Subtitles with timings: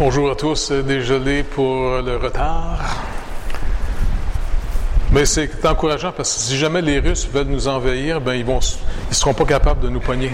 [0.00, 2.78] Bonjour à tous, désolé pour le retard.
[5.12, 8.60] Mais c'est encourageant parce que si jamais les Russes veulent nous envahir, ben ils vont,
[9.10, 10.32] ils seront pas capables de nous pogner.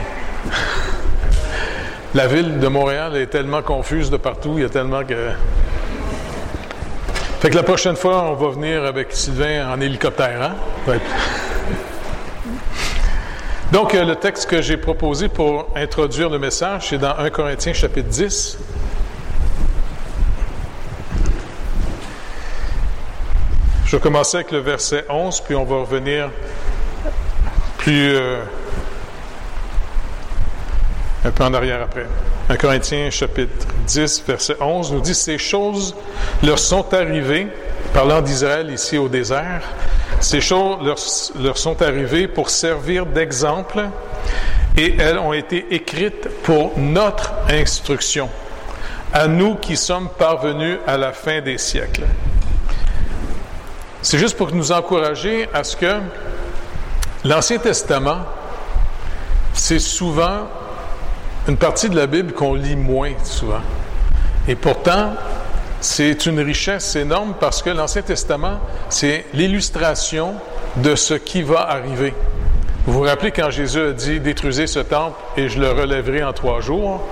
[2.15, 5.31] La ville de Montréal est tellement confuse de partout, il y a tellement que.
[7.41, 10.55] Fait que la prochaine fois, on va venir avec Sylvain en hélicoptère,
[10.87, 10.95] hein?
[13.73, 17.73] Donc, euh, le texte que j'ai proposé pour introduire le message, c'est dans 1 Corinthiens
[17.73, 18.59] chapitre 10.
[23.87, 26.29] Je vais commencer avec le verset 11, puis on va revenir
[27.79, 28.43] plus euh,
[31.25, 32.05] un peu en arrière après.
[32.49, 35.95] 1 Corinthiens chapitre 10, verset 11 nous dit, Ces choses
[36.43, 37.47] leur sont arrivées,
[37.95, 39.63] parlant d'Israël ici au désert,
[40.19, 40.99] ces choses leur,
[41.41, 43.85] leur sont arrivées pour servir d'exemple
[44.77, 48.29] et elles ont été écrites pour notre instruction,
[49.13, 52.03] à nous qui sommes parvenus à la fin des siècles.
[54.07, 55.93] C'est juste pour nous encourager à ce que
[57.25, 58.19] l'Ancien Testament,
[59.53, 60.47] c'est souvent
[61.49, 63.63] une partie de la Bible qu'on lit moins souvent.
[64.47, 65.15] Et pourtant,
[65.81, 68.61] c'est une richesse énorme parce que l'Ancien Testament,
[68.91, 70.35] c'est l'illustration
[70.77, 72.15] de ce qui va arriver.
[72.87, 76.33] Vous vous rappelez quand Jésus a dit détruisez ce temple et je le relèverai en
[76.33, 77.05] trois jours,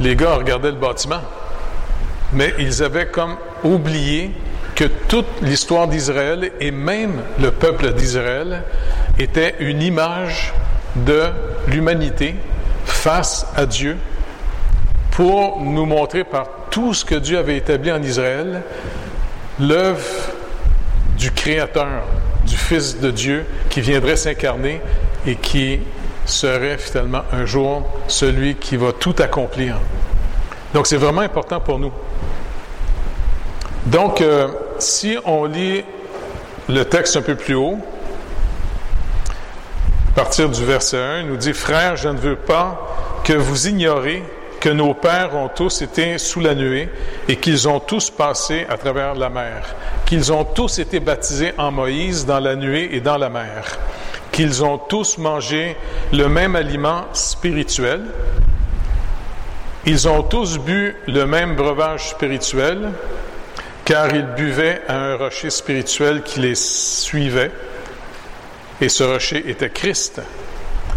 [0.00, 1.22] les gars regardaient le bâtiment,
[2.34, 4.34] mais ils avaient comme oublié
[4.74, 8.62] que toute l'histoire d'Israël et même le peuple d'Israël
[9.18, 10.52] était une image
[10.96, 11.24] de
[11.68, 12.34] l'humanité
[12.84, 13.96] face à Dieu
[15.12, 18.62] pour nous montrer par tout ce que Dieu avait établi en Israël
[19.60, 20.02] l'œuvre
[21.16, 22.02] du Créateur,
[22.44, 24.80] du Fils de Dieu qui viendrait s'incarner
[25.26, 25.78] et qui
[26.26, 29.76] serait finalement un jour celui qui va tout accomplir.
[30.72, 31.92] Donc c'est vraiment important pour nous.
[33.86, 34.48] Donc, euh,
[34.78, 35.84] si on lit
[36.68, 37.78] le texte un peu plus haut,
[40.10, 43.68] à partir du verset 1, il nous dit, Frères, je ne veux pas que vous
[43.68, 44.22] ignorez
[44.60, 46.88] que nos pères ont tous été sous la nuée
[47.28, 49.74] et qu'ils ont tous passé à travers la mer,
[50.06, 53.78] qu'ils ont tous été baptisés en Moïse dans la nuée et dans la mer,
[54.32, 55.76] qu'ils ont tous mangé
[56.12, 58.04] le même aliment spirituel,
[59.84, 62.92] ils ont tous bu le même breuvage spirituel,
[63.84, 67.50] car ils buvaient à un rocher spirituel qui les suivait,
[68.80, 70.20] et ce rocher était Christ.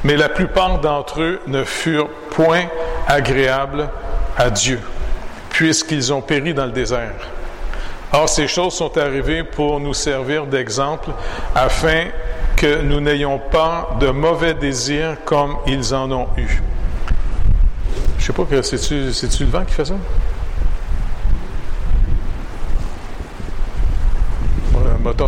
[0.04, 2.66] Mais la plupart d'entre eux ne furent point
[3.08, 3.90] agréables
[4.38, 4.80] à Dieu,
[5.50, 7.14] puisqu'ils ont péri dans le désert.
[8.14, 11.10] Or, ces choses sont arrivées pour nous servir d'exemple,
[11.54, 12.06] afin
[12.56, 16.62] que nous n'ayons pas de mauvais désirs comme ils en ont eu.
[18.18, 19.94] Je sais pas c'est-tu, c'est-tu le vent qui fait ça?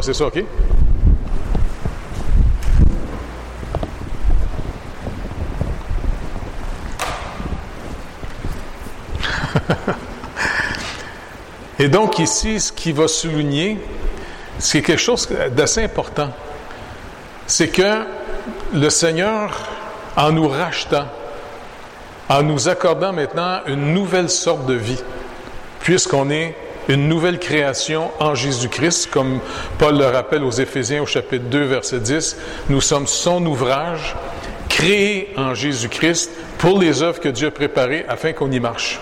[0.02, 0.40] C'est ça, OK?
[11.80, 13.80] Et donc ici, ce qui va souligner,
[14.58, 16.30] c'est quelque chose d'assez important.
[17.48, 18.04] C'est que
[18.74, 19.68] le Seigneur,
[20.16, 21.06] en nous rachetant,
[22.28, 25.02] en nous accordant maintenant une nouvelle sorte de vie,
[25.80, 26.56] puisqu'on est
[26.90, 29.40] une nouvelle création en Jésus-Christ, comme
[29.78, 32.38] Paul le rappelle aux Éphésiens au chapitre 2, verset 10,
[32.70, 34.16] nous sommes son ouvrage,
[34.68, 39.00] créé en Jésus-Christ pour les œuvres que Dieu a préparées afin qu'on y marche.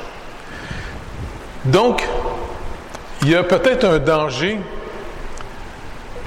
[1.64, 2.04] Donc,
[3.22, 4.58] il y a peut-être un danger.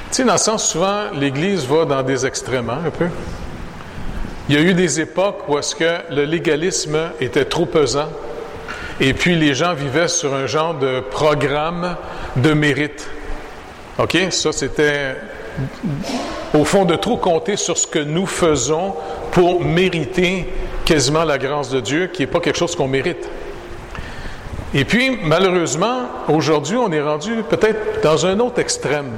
[0.09, 3.06] Tu sais, dans le sens, souvent, l'Église va dans des extrêmes, hein, un peu.
[4.48, 8.09] Il y a eu des époques où est-ce que le légalisme était trop pesant,
[9.00, 11.97] et puis les gens vivaient sur un genre de programme
[12.37, 13.09] de mérite.
[13.99, 14.16] OK?
[14.31, 15.16] Ça, c'était
[16.55, 18.94] au fond de trop compter sur ce que nous faisons
[19.33, 20.47] pour mériter
[20.84, 23.28] quasiment la grâce de Dieu, qui n'est pas quelque chose qu'on mérite.
[24.74, 29.13] Et puis, malheureusement, aujourd'hui, on est rendu peut-être dans un autre extrême.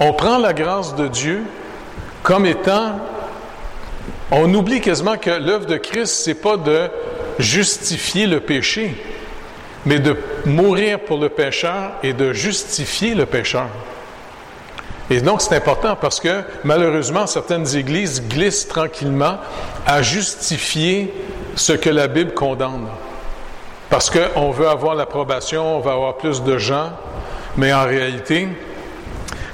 [0.00, 1.42] On prend la grâce de Dieu
[2.22, 3.00] comme étant...
[4.30, 6.90] On oublie quasiment que l'œuvre de Christ, c'est pas de
[7.38, 8.94] justifier le péché,
[9.84, 13.68] mais de mourir pour le pécheur et de justifier le pécheur.
[15.08, 19.38] Et donc, c'est important parce que malheureusement, certaines églises glissent tranquillement
[19.86, 21.12] à justifier
[21.54, 22.88] ce que la Bible condamne.
[23.88, 26.90] Parce qu'on veut avoir l'approbation, on va avoir plus de gens,
[27.56, 28.48] mais en réalité,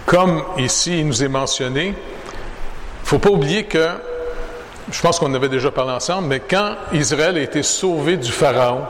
[0.06, 3.88] comme ici il nous est mentionné, il ne faut pas oublier que,
[4.90, 8.82] je pense qu'on avait déjà parlé ensemble, mais quand Israël a été sauvé du Pharaon,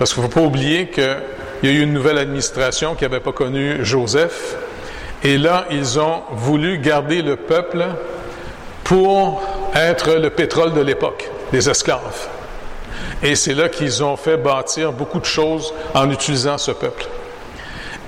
[0.00, 1.22] Parce qu'il ne faut pas oublier qu'il
[1.62, 4.56] y a eu une nouvelle administration qui n'avait pas connu Joseph.
[5.22, 7.84] Et là, ils ont voulu garder le peuple
[8.82, 9.42] pour
[9.74, 12.28] être le pétrole de l'époque, les esclaves.
[13.22, 17.04] Et c'est là qu'ils ont fait bâtir beaucoup de choses en utilisant ce peuple.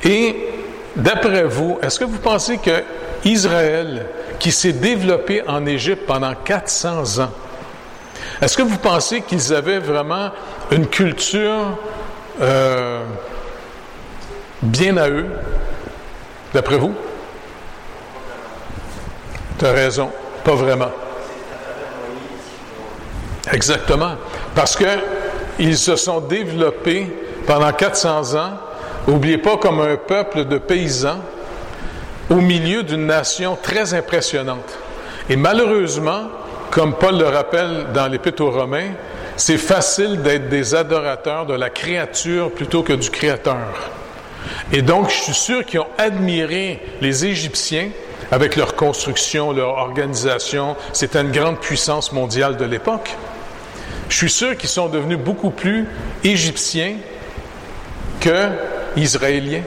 [0.03, 0.49] Et
[0.97, 2.83] d'après vous, est-ce que vous pensez que
[3.25, 4.07] Israël,
[4.39, 7.31] qui s'est développé en Égypte pendant 400 ans,
[8.41, 10.31] est-ce que vous pensez qu'ils avaient vraiment
[10.71, 11.79] une culture
[12.41, 13.03] euh,
[14.63, 15.27] bien à eux,
[16.53, 16.95] d'après vous?
[19.59, 20.11] Tu raison,
[20.45, 20.91] pas vraiment.
[23.53, 24.15] Exactement.
[24.55, 27.13] Parce qu'ils se sont développés
[27.47, 28.51] pendant 400 ans,
[29.07, 31.19] n'oubliez pas, comme un peuple de paysans,
[32.33, 34.79] au milieu d'une nation très impressionnante.
[35.29, 36.23] Et malheureusement,
[36.71, 38.93] comme Paul le rappelle dans l'Épître aux Romains,
[39.37, 43.91] c'est facile d'être des adorateurs de la créature plutôt que du Créateur.
[44.73, 47.91] Et donc, je suis sûr qu'ils ont admiré les Égyptiens
[48.31, 50.75] avec leur construction, leur organisation.
[50.95, 53.15] C'était une grande puissance mondiale de l'époque.
[54.09, 55.87] Je suis sûr qu'ils sont devenus beaucoup plus
[56.25, 56.95] égyptiens
[58.21, 58.49] que
[58.97, 59.63] israéliens.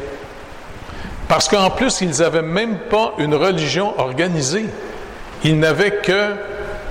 [1.27, 4.65] Parce qu'en plus, ils n'avaient même pas une religion organisée.
[5.43, 6.33] Ils n'avaient que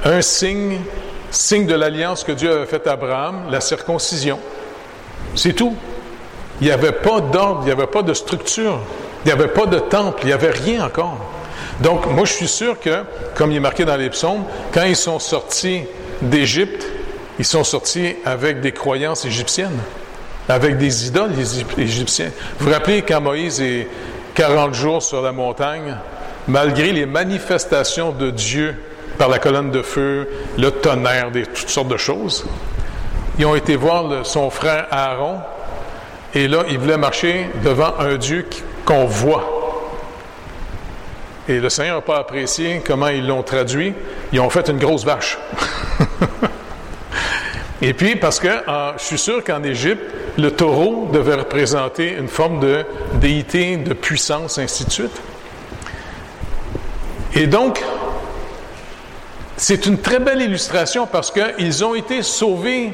[0.05, 0.79] un signe,
[1.31, 4.39] signe de l'alliance que Dieu avait faite à Abraham, la circoncision.
[5.35, 5.75] C'est tout.
[6.61, 8.79] Il n'y avait pas d'ordre, il n'y avait pas de structure,
[9.25, 11.17] il n'y avait pas de temple, il n'y avait rien encore.
[11.81, 13.03] Donc, moi, je suis sûr que,
[13.35, 15.83] comme il est marqué dans les psaumes, quand ils sont sortis
[16.23, 16.87] d'Égypte,
[17.39, 19.79] ils sont sortis avec des croyances égyptiennes,
[20.49, 21.33] avec des idoles
[21.79, 22.31] égyptiennes.
[22.59, 23.89] Vous vous rappelez quand Moïse est
[24.35, 25.97] 40 jours sur la montagne,
[26.49, 28.77] malgré les manifestations de Dieu
[29.19, 30.29] par la colonne de feu,
[30.59, 32.45] le tonnerre, des, toutes sortes de choses,
[33.39, 35.39] ils ont été voir son frère Aaron,
[36.35, 38.47] et là, ils voulaient marcher devant un Dieu
[38.85, 39.55] qu'on voit.
[41.49, 43.95] Et le Seigneur n'a pas apprécié comment ils l'ont traduit.
[44.33, 45.39] Ils ont fait une grosse vache.
[47.83, 48.49] Et puis, parce que
[48.99, 50.03] je suis sûr qu'en Égypte,
[50.39, 52.85] le taureau devait représenter une forme de
[53.15, 55.21] déité, de puissance, ainsi de suite.
[57.35, 57.83] Et donc,
[59.57, 62.93] c'est une très belle illustration parce qu'ils ont été sauvés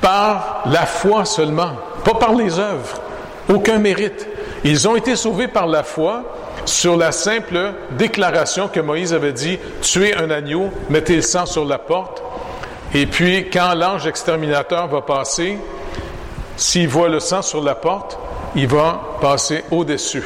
[0.00, 1.72] par la foi seulement,
[2.04, 3.00] pas par les œuvres,
[3.48, 4.28] aucun mérite.
[4.64, 6.24] Ils ont été sauvés par la foi
[6.64, 11.64] sur la simple déclaration que Moïse avait dit, tuez un agneau, mettez le sang sur
[11.64, 12.22] la porte,
[12.94, 15.58] et puis, quand l'ange exterminateur va passer,
[16.56, 18.16] s'il voit le sang sur la porte,
[18.54, 20.22] il va passer au-dessus.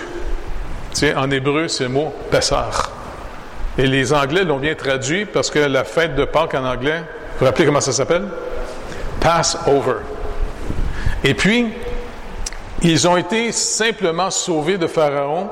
[0.90, 2.90] Tu sais, en hébreu, c'est le mot Pessar.
[3.78, 7.38] Et les Anglais l'ont bien traduit parce que la fête de Pâques en anglais, vous
[7.40, 8.24] vous rappelez comment ça s'appelle?
[9.20, 10.00] Passover.
[11.24, 11.72] Et puis,
[12.82, 15.48] ils ont été simplement sauvés de Pharaon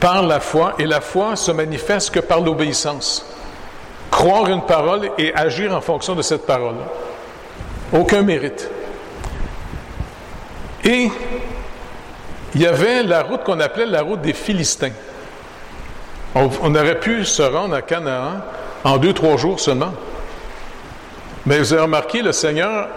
[0.00, 3.26] par la foi, et la foi se manifeste que par l'obéissance
[4.14, 6.76] croire une parole et agir en fonction de cette parole.
[7.92, 8.70] Aucun mérite.
[10.84, 11.10] Et
[12.54, 14.92] il y avait la route qu'on appelait la route des Philistins.
[16.36, 18.40] On, aurait pu se rendre à Canaan
[18.84, 19.92] en deux, trois jours seulement.
[21.44, 22.88] Mais vous avez remarqué, le Seigneur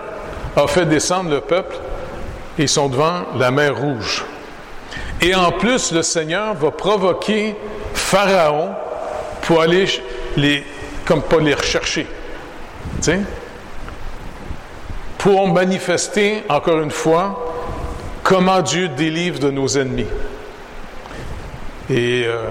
[0.55, 1.77] a fait descendre le peuple
[2.59, 4.23] et ils sont devant la mer Rouge.
[5.21, 7.55] Et en plus, le Seigneur va provoquer
[7.93, 8.75] Pharaon
[9.41, 9.85] pour aller
[10.35, 10.63] les
[11.07, 12.05] comme pas les rechercher.
[13.01, 13.21] sais,
[15.17, 17.55] Pour manifester, encore une fois,
[18.23, 20.05] comment Dieu délivre de nos ennemis.
[21.89, 22.49] Et euh,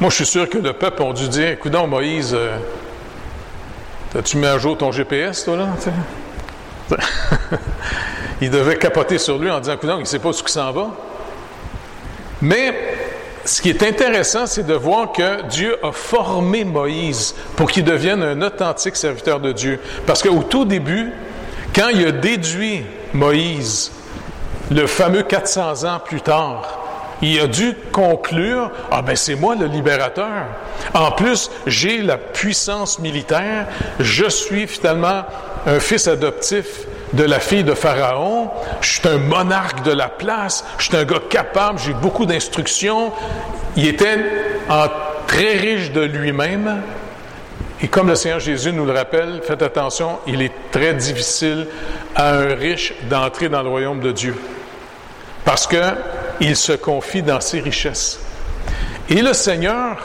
[0.00, 2.58] moi, je suis sûr que le peuple a dû dire Écoute, Moïse, euh,
[4.18, 5.68] as-tu mis à jour ton GPS, toi, là
[8.40, 10.88] Il devait capoter sur lui en disant Écoute, il ne sait pas où s'en va.
[12.42, 12.97] Mais
[13.48, 18.22] ce qui est intéressant, c'est de voir que Dieu a formé Moïse pour qu'il devienne
[18.22, 19.80] un authentique serviteur de Dieu.
[20.06, 21.12] Parce qu'au tout début,
[21.74, 23.90] quand il a déduit Moïse,
[24.70, 26.78] le fameux 400 ans plus tard,
[27.22, 30.44] il a dû conclure, ah ben c'est moi le libérateur.
[30.92, 33.66] En plus, j'ai la puissance militaire,
[33.98, 35.22] je suis finalement
[35.66, 38.50] un fils adoptif de la fille de Pharaon,
[38.80, 43.12] je suis un monarque de la place, je suis un gars capable, j'ai beaucoup d'instructions.
[43.76, 44.18] Il était
[45.26, 46.82] très riche de lui-même.
[47.80, 51.68] Et comme le Seigneur Jésus nous le rappelle, faites attention, il est très difficile
[52.14, 54.34] à un riche d'entrer dans le royaume de Dieu.
[55.44, 58.20] Parce qu'il se confie dans ses richesses.
[59.08, 59.96] Et le Seigneur,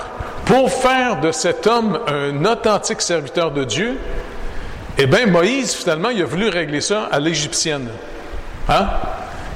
[0.46, 3.98] pour faire de cet homme un authentique serviteur de Dieu,
[4.98, 7.90] Eh bien, Moïse, finalement, il a voulu régler ça à l'égyptienne.
[8.70, 8.88] Hein?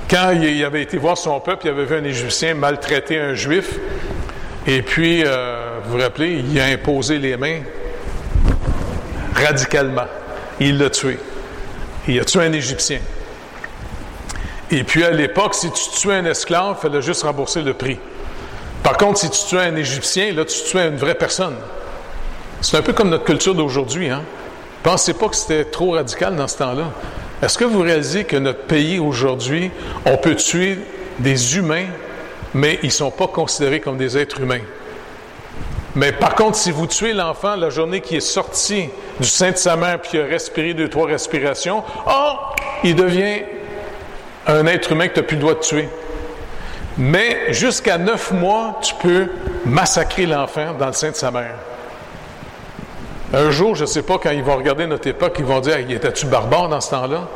[0.09, 3.77] Quand il avait été voir son peuple, il avait vu un Égyptien maltraiter un Juif,
[4.65, 7.61] et puis, euh, vous vous rappelez, il a imposé les mains
[9.33, 10.07] radicalement.
[10.59, 11.17] Il l'a tué.
[12.07, 12.99] Il a tué un Égyptien.
[14.69, 17.97] Et puis, à l'époque, si tu tuais un esclave, il fallait juste rembourser le prix.
[18.83, 21.55] Par contre, si tu tuais un Égyptien, là, tu tuais une vraie personne.
[22.59, 24.09] C'est un peu comme notre culture d'aujourd'hui.
[24.09, 24.23] Hein?
[24.83, 26.91] Pensez pas que c'était trop radical dans ce temps-là.
[27.41, 29.71] Est-ce que vous réalisez que notre pays aujourd'hui,
[30.05, 30.79] on peut tuer
[31.19, 31.85] des humains,
[32.53, 34.61] mais ils ne sont pas considérés comme des êtres humains?
[35.95, 39.57] Mais par contre, si vous tuez l'enfant la journée qui est sorti du sein de
[39.57, 42.33] sa mère puis a respiré deux, trois respirations, oh,
[42.83, 43.41] il devient
[44.45, 45.89] un être humain que tu n'as plus le droit de tuer.
[46.97, 49.27] Mais jusqu'à neuf mois, tu peux
[49.65, 51.55] massacrer l'enfant dans le sein de sa mère.
[53.33, 55.77] Un jour, je ne sais pas, quand ils vont regarder notre époque, ils vont dire
[55.77, 57.27] Étais-tu barbare dans ce temps-là?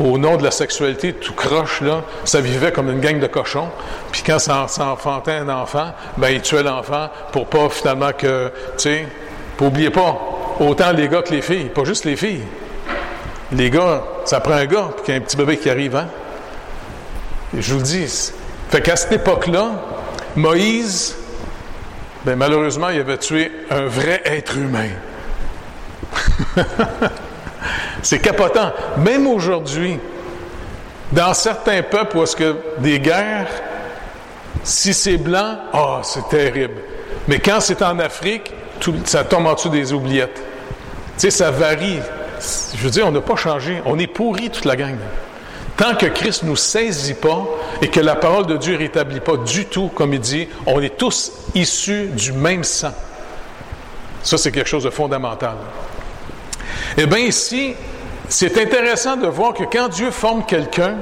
[0.00, 3.68] Au nom de la sexualité, tout croche, là, ça vivait comme une gang de cochons.
[4.10, 8.52] Puis quand ça, enfantait un enfant, ben, ils tuaient l'enfant pour pas finalement que.
[8.76, 9.08] Tu sais,
[9.60, 10.18] n'oubliez pas,
[10.60, 12.42] autant les gars que les filles, pas juste les filles.
[13.52, 15.96] Les gars, ça prend un gars, puis qu'il y a un petit bébé qui arrive,
[15.96, 16.08] hein?
[17.56, 18.32] Je vous le dis.
[18.70, 19.72] Fait qu'à cette époque-là,
[20.34, 21.16] Moïse,
[22.24, 24.88] ben, malheureusement, il avait tué un vrai être humain.
[28.02, 28.72] c'est capotant.
[28.98, 29.98] Même aujourd'hui,
[31.12, 33.48] dans certains peuples où est-ce que des guerres,
[34.62, 36.80] si c'est blanc, ah, c'est terrible.
[37.28, 38.52] Mais quand c'est en Afrique,
[39.04, 40.42] ça tombe en dessous des oubliettes.
[41.16, 42.00] Tu sais, ça varie.
[42.76, 43.80] Je veux dire, on n'a pas changé.
[43.86, 44.96] On est pourri toute la gang.
[45.76, 47.44] Tant que Christ ne nous saisit pas
[47.82, 50.80] et que la parole de Dieu ne rétablit pas du tout, comme il dit, on
[50.80, 52.92] est tous issus du même sang.
[54.22, 55.56] Ça, c'est quelque chose de fondamental.
[56.96, 57.74] Eh bien, ici,
[58.28, 60.96] c'est intéressant de voir que quand Dieu forme quelqu'un,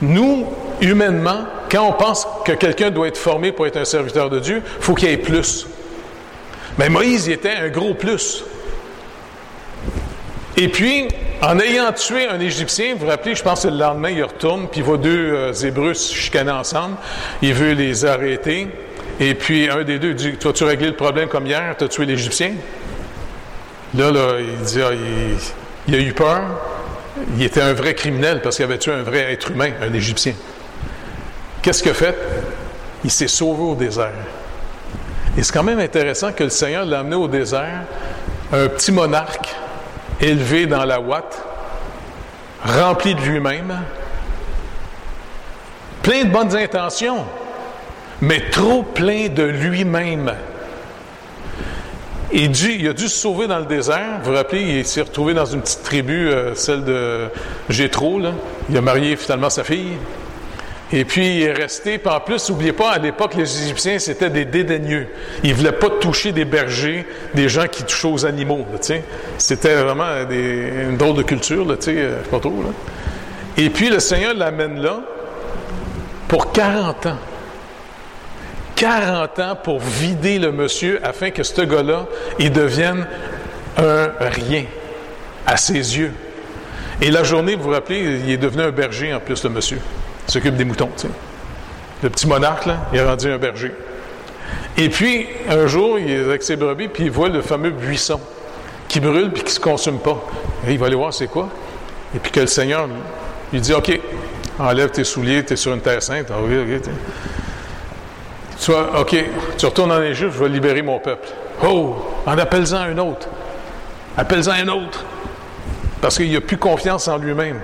[0.00, 0.46] nous,
[0.80, 4.62] humainement, quand on pense que quelqu'un doit être formé pour être un serviteur de Dieu,
[4.64, 5.66] il faut qu'il y ait plus.
[6.78, 8.44] Mais Moïse, il était un gros plus.
[10.56, 11.08] Et puis,
[11.42, 14.68] en ayant tué un Égyptien, vous vous rappelez, je pense que le lendemain, il retourne,
[14.68, 16.96] puis il voit deux euh, Hébreux se chicaner ensemble.
[17.42, 18.68] Il veut les arrêter.
[19.20, 21.88] Et puis, un des deux dit Toi, tu réglé le problème comme hier, tu as
[21.88, 22.52] tué l'Égyptien
[23.96, 24.10] Là,
[24.40, 24.90] il dit, ah,
[25.86, 26.42] il, a eu peur.
[27.36, 30.34] Il était un vrai criminel parce qu'il avait tué un vrai être humain, un Égyptien.
[31.62, 32.16] Qu'est-ce qu'il a fait?
[33.04, 34.10] Il s'est sauvé au désert.
[35.38, 37.82] Et c'est quand même intéressant que le Seigneur l'a amené au désert,
[38.52, 39.54] un petit monarque
[40.20, 41.42] élevé dans la ouate,
[42.64, 43.80] rempli de lui-même,
[46.02, 47.24] plein de bonnes intentions,
[48.20, 50.32] mais trop plein de lui-même.
[52.32, 54.20] Il, a dû se sauver dans le désert.
[54.22, 57.26] Vous vous rappelez, il s'est retrouvé dans une petite tribu, euh, celle de
[57.68, 58.20] Jétro.
[58.70, 59.92] Il a marié finalement sa fille.
[60.92, 61.98] Et puis, il est resté.
[61.98, 65.08] Puis en plus, n'oubliez pas, à l'époque, les Égyptiens, c'était des dédaigneux.
[65.42, 68.64] Ils ne voulaient pas toucher des bergers, des gens qui touchaient aux animaux.
[69.38, 72.64] C'était vraiment une drôle de culture, là, euh, pas trop.
[73.56, 75.00] Et puis, le Seigneur l'amène là
[76.28, 77.18] pour 40 ans.
[78.76, 82.06] 40 ans pour vider le monsieur afin que ce gars-là,
[82.38, 83.06] il devienne
[83.76, 84.64] un rien
[85.46, 86.12] à ses yeux.
[87.00, 89.78] Et la journée, vous vous rappelez, il est devenu un berger en plus, le monsieur.
[90.26, 90.90] Il s'occupe des moutons.
[92.02, 93.72] Le petit monarque, là, il est rendu un berger.
[94.76, 98.20] Et puis, un jour, il est avec ses brebis, puis il voit le fameux buisson
[98.88, 100.22] qui brûle puis qui ne se consume pas.
[100.68, 101.48] Il va aller voir c'est quoi.
[102.14, 102.88] Et puis que le Seigneur
[103.52, 104.00] lui dit OK,
[104.58, 106.26] enlève tes souliers, tu es sur une terre sainte.
[108.64, 109.14] Tu OK,
[109.58, 111.28] tu retournes en Égypte, je vais libérer mon peuple.
[111.62, 113.28] Oh, en appelle-en un autre.
[114.16, 115.04] Appelle-en un autre.
[116.00, 117.60] Parce qu'il n'a plus confiance en lui-même.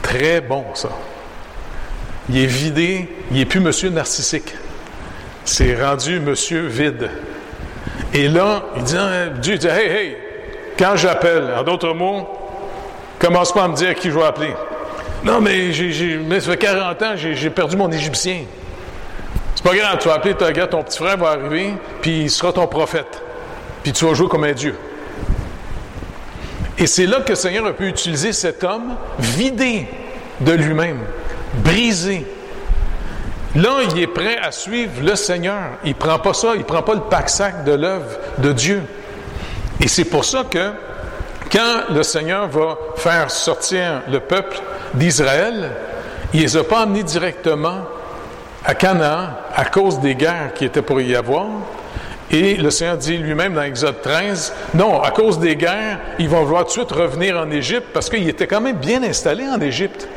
[0.00, 0.88] Très bon, ça.
[2.30, 4.54] Il est vidé, il n'est plus monsieur narcissique.
[5.44, 7.10] C'est rendu monsieur vide.
[8.14, 10.16] Et là, il dit, hein, Dieu dit, hey, hey,
[10.78, 12.26] quand j'appelle, en d'autres mots,
[13.18, 14.54] commence pas à me dire qui je vais appeler.
[15.22, 18.44] Non, mais, j'ai, mais ça fait 40 ans, j'ai perdu mon Égyptien.
[19.62, 22.30] C'est pas grave, tu vas appeler ton gars, ton petit frère va arriver, puis il
[22.30, 23.20] sera ton prophète.
[23.82, 24.74] Puis tu vas jouer comme un Dieu.
[26.78, 29.86] Et c'est là que le Seigneur a pu utiliser cet homme vidé
[30.40, 31.00] de lui-même,
[31.56, 32.26] brisé.
[33.54, 35.72] Là, il est prêt à suivre le Seigneur.
[35.84, 38.82] Il ne prend pas ça, il ne prend pas le pack-sac de l'œuvre de Dieu.
[39.78, 40.72] Et c'est pour ça que
[41.52, 44.56] quand le Seigneur va faire sortir le peuple
[44.94, 45.72] d'Israël,
[46.32, 47.82] il ne les a pas amenés directement
[48.64, 51.46] à Canaan à cause des guerres qui étaient pour y avoir.
[52.30, 56.44] Et le Seigneur dit lui-même dans Exode 13, non, à cause des guerres, ils vont
[56.44, 59.60] vouloir tout de suite revenir en Égypte parce qu'ils étaient quand même bien installés en
[59.60, 60.08] Égypte.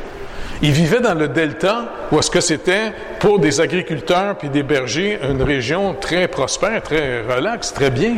[0.62, 5.18] Ils vivaient dans le delta où est-ce que c'était pour des agriculteurs puis des bergers
[5.28, 8.14] une région très prospère, très relaxe, très bien.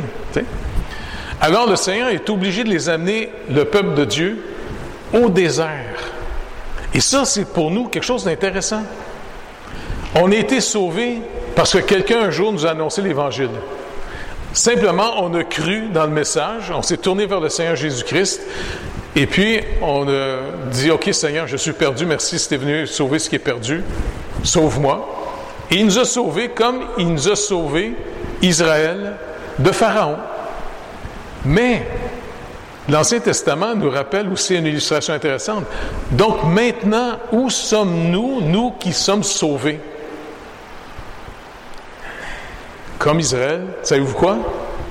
[1.40, 4.44] Alors le Seigneur est obligé de les amener, le peuple de Dieu,
[5.14, 6.12] au désert.
[6.92, 8.82] Et ça, c'est pour nous quelque chose d'intéressant.
[10.18, 11.18] On a été sauvés
[11.54, 13.50] parce que quelqu'un un jour nous a annoncé l'Évangile.
[14.54, 18.40] Simplement, on a cru dans le message, on s'est tourné vers le Seigneur Jésus-Christ,
[19.14, 23.28] et puis on a dit, OK Seigneur, je suis perdu, merci si venu sauver ce
[23.28, 23.82] qui est perdu,
[24.42, 25.06] sauve-moi.
[25.70, 27.92] Et il nous a sauvés comme il nous a sauvés,
[28.40, 29.16] Israël,
[29.58, 30.16] de Pharaon.
[31.44, 31.86] Mais
[32.88, 35.64] l'Ancien Testament nous rappelle aussi une illustration intéressante.
[36.12, 39.80] Donc maintenant, où sommes-nous, nous qui sommes sauvés?
[42.98, 44.38] Comme Israël, savez-vous quoi?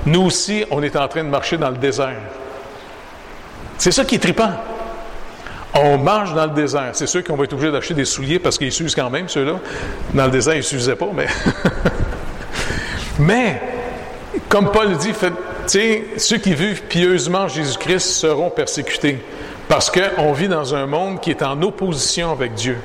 [0.05, 2.17] Nous aussi, on est en train de marcher dans le désert.
[3.77, 4.51] C'est ça qui est trippant.
[5.73, 6.91] On marche dans le désert.
[6.93, 9.59] C'est sûr qu'on va être obligé d'acheter des souliers parce qu'ils s'usent quand même, ceux-là.
[10.13, 11.27] Dans le désert, ils ne s'usaient pas, mais.
[13.19, 13.61] mais,
[14.47, 15.13] comme Paul dit,
[16.17, 19.19] ceux qui vivent pieusement Jésus-Christ seront persécutés
[19.67, 22.77] parce qu'on vit dans un monde qui est en opposition avec Dieu.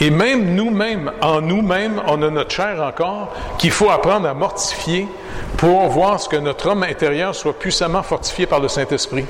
[0.00, 5.08] Et même nous-mêmes, en nous-mêmes, on a notre chair encore qu'il faut apprendre à mortifier
[5.56, 9.26] pour voir ce que notre homme intérieur soit puissamment fortifié par le Saint-Esprit.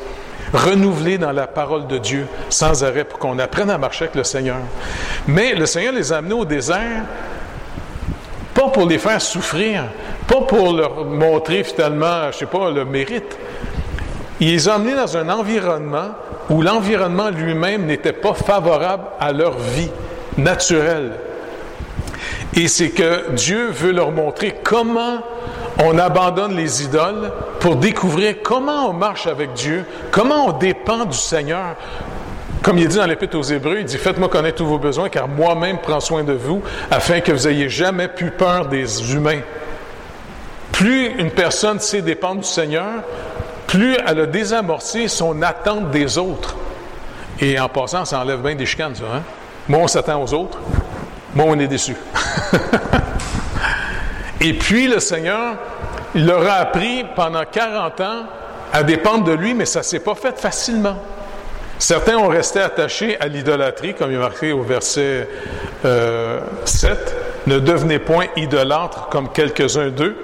[0.53, 4.25] Renouvelé dans la parole de Dieu sans arrêt pour qu'on apprenne à marcher avec le
[4.25, 4.59] Seigneur.
[5.27, 7.03] Mais le Seigneur les a amenés au désert
[8.55, 9.85] pas pour les faire souffrir,
[10.29, 13.37] pas pour leur montrer finalement, je sais pas, le mérite.
[14.41, 16.11] Il les a amenés dans un environnement
[16.51, 19.91] où l'environnement lui-même n'était pas favorable à leur vie
[20.37, 21.13] naturel.
[22.57, 25.19] Et c'est que Dieu veut leur montrer comment
[25.83, 31.17] on abandonne les idoles pour découvrir comment on marche avec Dieu, comment on dépend du
[31.17, 31.77] Seigneur.
[32.63, 35.29] Comme il dit dans l'Épître aux Hébreux, il dit Faites-moi connaître tous vos besoins, car
[35.29, 39.41] moi-même prends soin de vous, afin que vous ayez jamais plus peur des humains.
[40.73, 43.03] Plus une personne sait dépendre du Seigneur,
[43.67, 46.57] plus elle a désamorcé son attente des autres.
[47.41, 49.05] Et en passant, ça enlève bien des chicanes, ça.
[49.05, 49.23] Hein?
[49.69, 50.59] Moi, on s'attend aux autres.
[51.35, 51.97] Moi, on est déçu.
[54.41, 55.57] Et puis, le Seigneur,
[56.15, 58.23] il leur a appris pendant 40 ans
[58.73, 60.97] à dépendre de lui, mais ça ne s'est pas fait facilement.
[61.79, 65.29] Certains ont resté attachés à l'idolâtrie, comme il est marqué au verset
[65.83, 65.85] 7.
[65.85, 66.41] Euh,
[67.47, 70.17] ne devenez point idolâtres comme quelques-uns d'eux,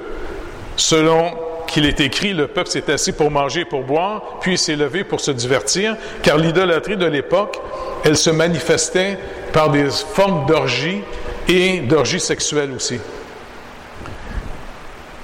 [0.76, 1.32] selon
[1.70, 5.04] qu'il est écrit, le peuple s'est assis pour manger et pour boire, puis s'est levé
[5.04, 7.60] pour se divertir, car l'idolâtrie de l'époque,
[8.04, 9.18] elle se manifestait
[9.52, 11.02] par des formes d'orgie
[11.48, 12.98] et d'orgie sexuelle aussi.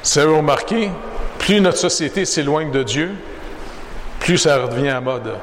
[0.02, 0.90] Ça avez remarqué,
[1.38, 3.10] plus notre société s'éloigne de Dieu,
[4.20, 5.34] plus ça redevient à mode.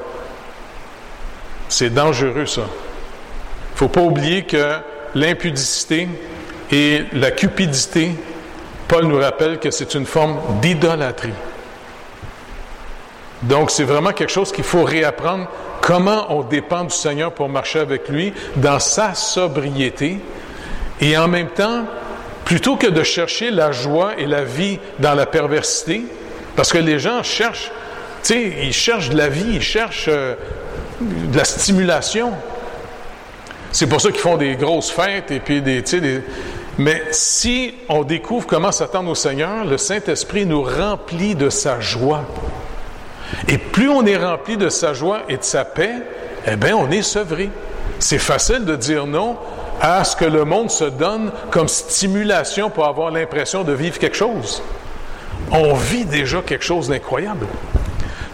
[1.68, 2.62] C'est dangereux, ça.
[2.62, 4.76] Il ne faut pas oublier que
[5.14, 6.08] l'impudicité
[6.70, 8.12] et la cupidité
[8.94, 11.32] Paul nous rappelle que c'est une forme d'idolâtrie.
[13.42, 15.48] Donc, c'est vraiment quelque chose qu'il faut réapprendre.
[15.82, 20.20] Comment on dépend du Seigneur pour marcher avec lui dans sa sobriété.
[21.00, 21.86] Et en même temps,
[22.44, 26.04] plutôt que de chercher la joie et la vie dans la perversité,
[26.54, 27.72] parce que les gens cherchent,
[28.22, 30.36] tu sais, ils cherchent de la vie, ils cherchent euh,
[31.00, 32.30] de la stimulation.
[33.72, 36.22] C'est pour ça qu'ils font des grosses fêtes et puis des, des,
[36.78, 42.24] mais si on découvre comment s'attendre au Seigneur, le Saint-Esprit nous remplit de sa joie.
[43.48, 45.92] Et plus on est rempli de sa joie et de sa paix,
[46.46, 47.50] eh bien, on est sevré.
[47.98, 49.36] C'est facile de dire non
[49.80, 54.16] à ce que le monde se donne comme stimulation pour avoir l'impression de vivre quelque
[54.16, 54.62] chose.
[55.52, 57.46] On vit déjà quelque chose d'incroyable.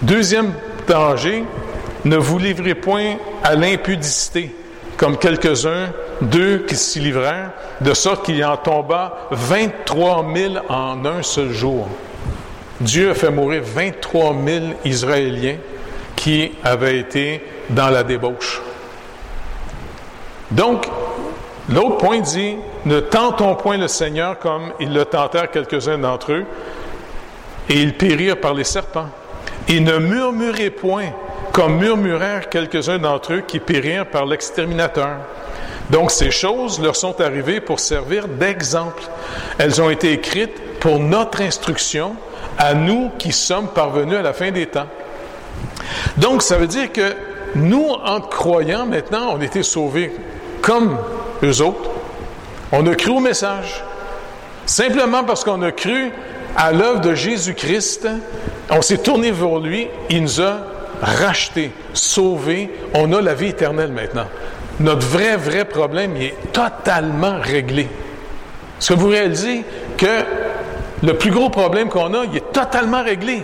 [0.02, 0.52] Deuxième
[0.86, 1.44] danger,
[2.04, 4.54] ne vous livrez point à l'impudicité
[5.00, 11.06] comme quelques-uns d'eux qui s'y livrèrent, de sorte qu'il y en tomba 23 000 en
[11.06, 11.88] un seul jour.
[12.82, 15.56] Dieu a fait mourir 23 000 Israéliens
[16.16, 18.60] qui avaient été dans la débauche.
[20.50, 20.86] Donc,
[21.70, 26.44] l'autre point dit, ne tentons point le Seigneur comme ils le tentèrent quelques-uns d'entre eux,
[27.70, 29.08] et ils périrent par les serpents.
[29.66, 31.06] Et ne murmurez point
[31.52, 35.16] comme murmurèrent quelques-uns d'entre eux qui périrent par l'exterminateur.
[35.90, 39.02] Donc ces choses leur sont arrivées pour servir d'exemple.
[39.58, 42.14] Elles ont été écrites pour notre instruction
[42.56, 44.86] à nous qui sommes parvenus à la fin des temps.
[46.16, 47.14] Donc ça veut dire que
[47.54, 50.12] nous, en croyant maintenant, on été sauvés
[50.62, 50.96] comme
[51.42, 51.90] eux autres.
[52.70, 53.82] On a cru au message.
[54.66, 56.12] Simplement parce qu'on a cru,
[56.56, 58.06] à l'œuvre de Jésus-Christ,
[58.70, 60.58] on s'est tourné vers lui, il nous a
[61.00, 64.26] rachetés, sauvés, on a la vie éternelle maintenant.
[64.80, 67.82] Notre vrai, vrai problème, il est totalement réglé.
[67.82, 69.64] Est-ce que vous réalisez
[69.98, 70.24] que
[71.02, 73.42] le plus gros problème qu'on a, il est totalement réglé?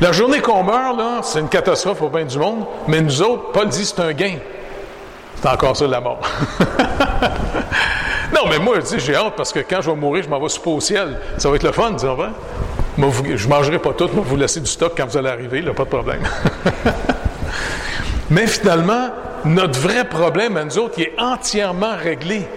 [0.00, 3.68] La journée qu'on meurt, c'est une catastrophe au bien du monde, mais nous autres, Paul
[3.68, 4.36] dit c'est un gain.
[5.40, 6.20] C'est encore ça la mort.
[8.34, 10.70] non, mais moi, j'ai hâte parce que quand je vais mourir, je m'en vais souper
[10.70, 11.18] au ciel.
[11.36, 12.16] Ça va être le fun, disons
[12.98, 15.62] Je ne mangerai pas tout, je vais vous laisser du stock quand vous allez arriver,
[15.62, 16.22] là, pas de problème.
[18.30, 19.08] mais finalement,
[19.44, 22.48] notre vrai problème à nous autres, il est entièrement réglé.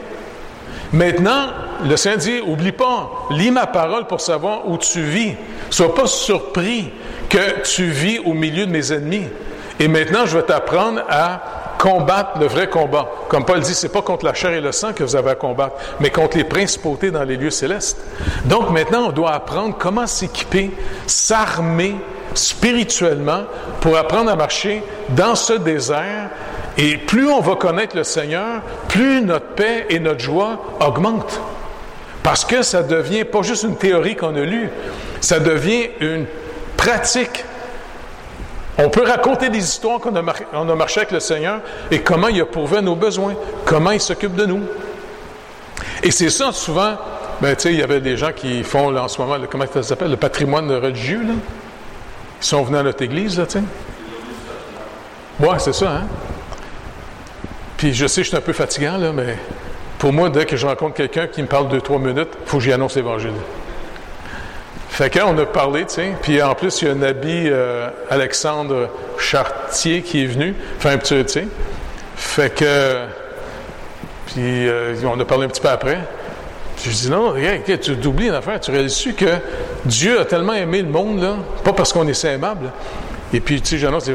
[0.94, 1.48] Maintenant,
[1.86, 5.36] le Saint dit, oublie pas, lis ma parole pour savoir où tu vis.
[5.70, 6.92] Sois pas surpris
[7.30, 9.28] que tu vis au milieu de mes ennemis.
[9.80, 13.10] Et maintenant, je vais t'apprendre à combattre le vrai combat.
[13.28, 15.36] Comme Paul dit, c'est pas contre la chair et le sang que vous avez à
[15.36, 17.98] combattre, mais contre les principautés dans les lieux célestes.
[18.46, 20.70] Donc maintenant, on doit apprendre comment s'équiper,
[21.08, 21.96] s'armer
[22.36, 23.46] spirituellement
[23.80, 26.30] pour apprendre à marcher dans ce désert.
[26.78, 31.42] Et plus on va connaître le Seigneur, plus notre paix et notre joie augmentent.
[32.22, 34.70] Parce que ça devient pas juste une théorie qu'on a lue,
[35.20, 36.28] ça devient une
[36.78, 37.44] pratique.
[38.78, 42.46] On peut raconter des histoires qu'on a, marché avec le Seigneur et comment il a
[42.46, 44.62] pourvu nos besoins, comment il s'occupe de nous.
[46.04, 46.96] Et c'est ça, souvent,
[47.42, 49.66] ben, tu sais, il y avait des gens qui font en ce moment, le, comment
[49.72, 51.34] ça s'appelle, le patrimoine religieux, là.
[52.42, 53.60] Ils sont venus à notre église, là, tu
[55.60, 56.04] c'est ça, hein.
[57.78, 59.38] Puis je sais, je suis un peu fatigant, là, mais
[59.98, 62.58] pour moi, dès que je rencontre quelqu'un qui me parle deux, trois minutes, il faut
[62.58, 63.34] que j'y annonce l'Évangile.
[64.92, 66.12] Fait qu'on a parlé, tu sais.
[66.22, 70.92] Puis en plus, il y a un habit euh, Alexandre Chartier qui est venu faire
[70.92, 71.48] un petit, tu sais.
[72.18, 72.98] Fait que.
[74.28, 75.98] Puis euh, on a parlé un petit peu après.
[76.76, 78.60] Puis je dis non, regarde, tu oublies une affaire.
[78.60, 79.38] Tu réalises que
[79.86, 82.70] Dieu a tellement aimé le monde, là, pas parce qu'on est si aimable.
[83.34, 84.10] Et puis, tu sais, j'annonce,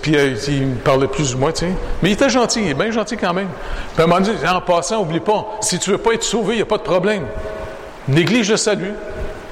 [0.00, 1.72] puis euh, il me parlait plus ou moins, tu sais.
[2.02, 3.48] Mais il était gentil, il est bien gentil quand même.
[3.92, 6.54] Puis à un moment donné, en passant, oublie pas, si tu veux pas être sauvé,
[6.54, 7.26] il n'y a pas de problème.
[8.08, 8.94] Néglige le salut.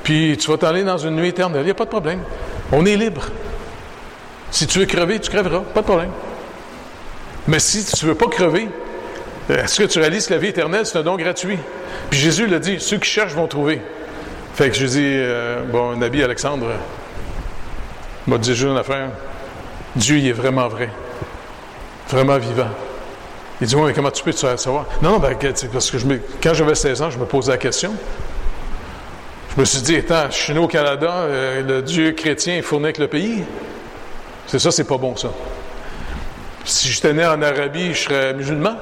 [0.02, 2.20] Puis tu vas t'aller dans une nuit éternelle, il n'y a pas de problème.
[2.72, 3.26] On est libre.
[4.50, 6.10] Si tu veux crever, tu crèveras, pas de problème.
[7.46, 8.68] Mais si tu ne veux pas crever,
[9.48, 11.58] est-ce que tu réalises que la vie éternelle, c'est un don gratuit?
[12.10, 13.80] Puis Jésus l'a dit, ceux qui cherchent vont trouver.
[14.54, 16.66] Fait que je dis, euh, bon, Nabi Alexandre
[18.26, 19.10] m'a dit juste une affaire.
[19.96, 20.90] Dieu, il est vraiment vrai.
[22.08, 22.68] Vraiment vivant.
[23.60, 24.86] Il dit, oui, mais comment tu peux savoir?
[25.02, 25.36] Non, non, ben,
[25.72, 25.96] parce que
[26.42, 27.92] quand j'avais 16 ans, je me posais la question.
[29.54, 32.86] Je me suis dit, attends, je suis né au Canada, euh, le Dieu chrétien fournit
[32.86, 33.42] avec le pays.
[34.46, 35.30] C'est ça, c'est pas bon, ça.
[36.64, 38.76] Si j'étais né en Arabie, je serais musulman.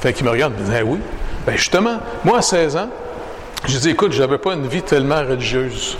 [0.00, 0.98] Fait qu'il me regarde, il me dit, ah oui.
[1.46, 2.88] Ben justement, moi, à 16 ans,
[3.66, 5.98] j'ai dit, écoute, j'avais pas une vie tellement religieuse.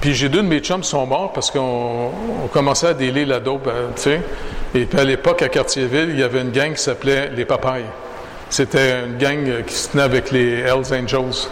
[0.00, 2.10] Puis j'ai deux de mes chums qui sont morts parce qu'on
[2.52, 4.20] commençait à déler la dope, euh, tu sais.
[4.74, 7.84] Et puis à l'époque, à Cartierville, il y avait une gang qui s'appelait les Papayes.
[8.48, 11.48] C'était une gang euh, qui se tenait avec les Hells Angels.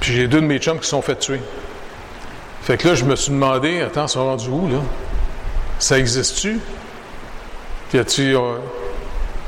[0.00, 1.40] Puis j'ai deux de mes chums qui sont fait tuer.
[2.62, 4.78] Fait que là, je me suis demandé, attends, ça va rendu où, là?
[5.78, 6.60] Ça existe-tu?
[7.90, 8.34] Puis as-tu.
[8.36, 8.56] Euh...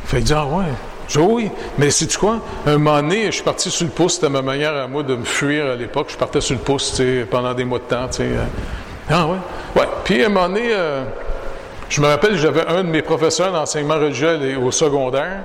[0.04, 0.64] Fait que dit, ah ouais.
[1.08, 2.40] Je dis, oui, mais c'est-tu quoi?
[2.66, 5.14] Un moment donné, je suis parti sur le pouce, c'était ma manière à moi de
[5.14, 6.08] me fuir à l'époque.
[6.10, 8.22] Je partais sur le pouce, tu sais, pendant des mois de temps, tu sais.
[8.24, 8.44] Euh.
[9.10, 9.36] Ah ouais?
[9.76, 9.88] Ouais.
[10.04, 11.04] Puis un moment donné, euh,
[11.88, 15.40] je me rappelle, j'avais un de mes professeurs d'enseignement religieux au secondaire.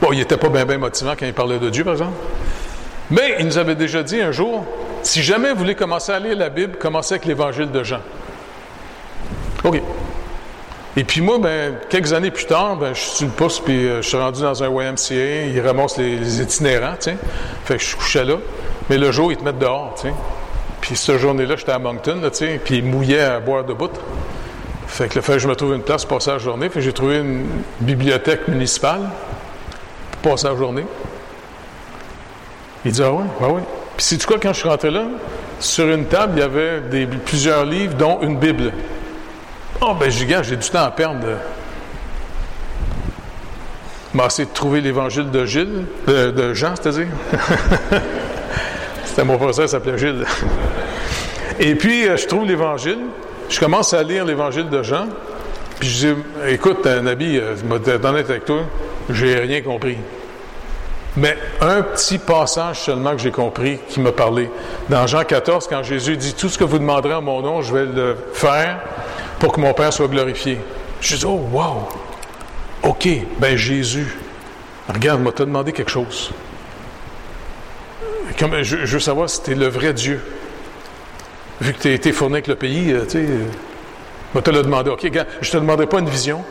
[0.00, 2.16] Bon, il n'était pas bien, bien motivant quand il parlait de Dieu, par exemple.
[3.10, 4.64] Mais il nous avait déjà dit un jour,
[5.02, 8.00] si jamais vous voulez commencer à lire la Bible, commencez avec l'Évangile de Jean.
[9.64, 9.80] OK.
[10.98, 13.86] Et puis moi, ben, quelques années plus tard, ben, je suis sur le pouce, puis
[13.86, 17.16] euh, je suis rendu dans un YMCA, ils ramassent les, itinérants, sais.
[17.64, 18.36] Fait que je couchais là.
[18.88, 20.12] Mais le jour, ils te mettent dehors, sais.
[20.80, 23.90] Puis cette journée-là, j'étais à Moncton, tu sais, puis ils mouillaient à boire de bout.
[24.86, 26.76] Fait que le fait que je me trouve une place pour passer la journée, fait
[26.76, 27.46] que j'ai trouvé une
[27.80, 29.02] bibliothèque municipale
[30.22, 30.86] pour passer la journée.
[32.86, 33.62] Il dit Ah ouais, ouais, ouais.
[33.96, 35.06] Puis c'est du quoi, quand je suis rentré là,
[35.58, 36.80] sur une table, il y avait
[37.24, 38.72] plusieurs livres, dont une Bible.
[39.80, 41.26] Oh, ben, j'ai j'ai du temps à perdre.
[44.14, 47.08] Je essayé de trouver l'évangile de Gilles, de, Jean, c'est-à-dire.
[49.04, 50.24] C'était mon professeur, il s'appelait Gilles.
[51.58, 52.98] Et puis, euh, je trouve l'évangile.
[53.50, 55.06] Je commence à lire l'évangile de Jean.
[55.80, 58.60] Puis je dis Écoute, Nabi, euh, je vais honnête avec toi,
[59.10, 59.98] j'ai rien compris.
[61.16, 64.50] Mais un petit passage seulement que j'ai compris qui m'a parlé.
[64.90, 67.74] Dans Jean 14, quand Jésus dit Tout ce que vous demanderez en mon nom, je
[67.74, 68.80] vais le faire
[69.38, 70.58] pour que mon Père soit glorifié.
[71.00, 71.88] Je dis Oh, wow!
[72.82, 74.14] OK, ben Jésus,
[74.88, 76.30] regarde, m'a demandé quelque chose.
[78.38, 80.20] je, veux savoir si tu es le vrai Dieu.
[81.62, 83.26] Vu que tu as été fourni avec le pays, euh, tu sais,
[84.34, 84.90] je te le demander.
[84.90, 86.44] OK, je te demanderai pas une vision,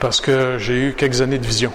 [0.00, 1.70] parce que j'ai eu quelques années de vision.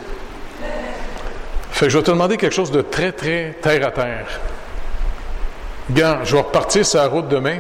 [1.80, 4.28] Fait que je vais te demander quelque chose de très, très terre à terre.
[5.90, 7.60] Gars, je vais repartir sur la route demain.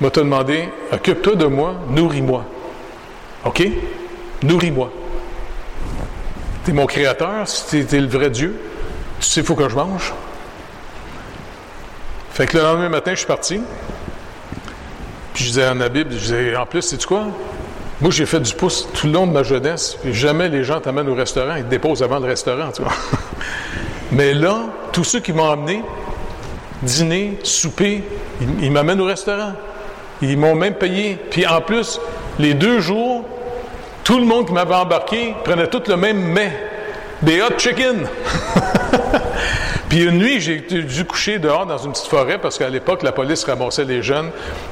[0.00, 2.44] Je vais te demander, occupe-toi de moi, nourris-moi.
[3.44, 3.62] OK?
[4.42, 4.90] Nourris-moi.
[6.64, 8.60] Tu es mon créateur, si tu es le vrai Dieu,
[9.20, 10.12] tu sais, il faut que je mange.
[12.32, 13.60] Fait que le lendemain matin, je suis parti.
[15.34, 17.26] Puis je disais à la Bible, je disais, en plus, sais-tu quoi?
[18.02, 19.96] Moi, j'ai fait du pouce tout le long de ma jeunesse.
[20.04, 22.90] jamais les gens t'amènent au restaurant, ils te déposent avant le restaurant, tu vois.
[24.10, 24.58] Mais là,
[24.90, 25.84] tous ceux qui m'ont amené,
[26.82, 28.02] dîner, souper,
[28.40, 29.52] ils, ils m'amènent au restaurant.
[30.20, 31.16] Ils m'ont même payé.
[31.30, 32.00] Puis en plus,
[32.40, 33.24] les deux jours,
[34.02, 36.58] tout le monde qui m'avait embarqué prenait tout le même mets.
[37.22, 38.08] Des hot chicken.
[39.88, 43.12] Puis une nuit, j'ai dû coucher dehors dans une petite forêt parce qu'à l'époque, la
[43.12, 44.30] police ramassait les jeunes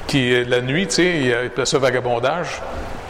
[0.09, 2.61] qui, la nuit, tu sais, il appelait ça vagabondage.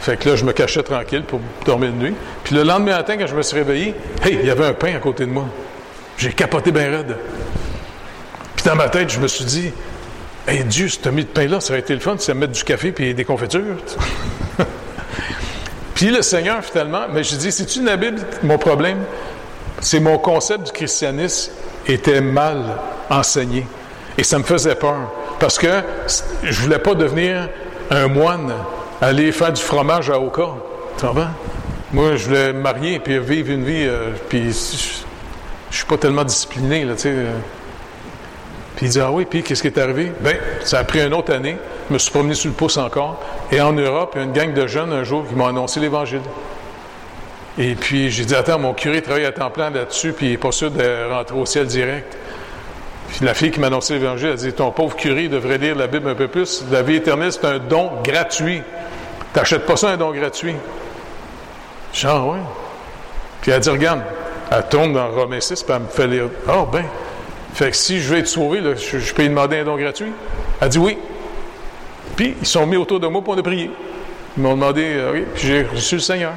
[0.01, 2.15] Fait que là, je me cachais tranquille pour dormir de nuit.
[2.43, 4.95] Puis le lendemain matin, quand je me suis réveillé, hey, il y avait un pain
[4.95, 5.45] à côté de moi.
[6.17, 7.15] J'ai capoté bien raide.
[8.55, 9.71] Puis dans ma tête, je me suis dit,
[10.47, 12.91] hey, Dieu, ce mis de pain-là, ça aurait été le fun, c'est mettre du café
[12.97, 13.77] et des confitures.
[15.93, 19.03] Puis le Seigneur, finalement, mais je dis, c'est-tu la Bible, mon problème?
[19.81, 21.51] C'est mon concept du christianisme
[21.85, 22.63] était mal
[23.11, 23.67] enseigné.
[24.17, 25.11] Et ça me faisait peur.
[25.39, 25.83] Parce que
[26.41, 27.49] je voulais pas devenir
[27.91, 28.51] un moine,
[29.01, 30.49] aller faire du fromage à Oka.
[30.97, 31.29] Tu vois?
[31.91, 33.85] Moi, je voulais me marier puis vivre une vie.
[33.85, 35.01] Euh, puis je,
[35.71, 37.09] je suis pas tellement discipliné, là, tu sais.
[37.09, 37.31] Euh.
[38.75, 40.11] Puis il dit Ah oui, puis qu'est-ce qui est arrivé?
[40.21, 41.57] Bien, ça a pris une autre année.
[41.89, 43.19] Je me suis promené sur le pouce encore.
[43.51, 45.79] Et en Europe, il y a une gang de jeunes un jour qui m'ont annoncé
[45.79, 46.21] l'Évangile.
[47.57, 50.37] Et puis j'ai dit Attends, mon curé travaille à temps plein là-dessus, puis il n'est
[50.37, 52.17] pas sûr de rentrer au ciel direct.
[53.11, 55.87] Puis la fille qui m'a annoncé l'Évangile a dit Ton pauvre curé devrait lire la
[55.87, 56.63] Bible un peu plus.
[56.71, 58.61] La vie éternelle, c'est un don gratuit.
[59.33, 60.55] T'achètes pas ça un don gratuit?
[61.93, 62.39] Genre, ouais.
[63.41, 64.01] Puis elle dit Regarde,
[64.51, 66.29] elle tourne dans Romains 6, puis elle me fait lire.
[66.49, 66.85] Oh, ben,
[67.53, 70.11] fait que si je veux être sauvé, je, peux lui demander un don gratuit?
[70.61, 70.97] Elle dit oui.
[72.15, 73.71] Puis, ils sont mis autour de moi pour de prier.
[74.37, 76.33] Ils m'ont demandé, euh, oui, puis j'ai reçu le Seigneur.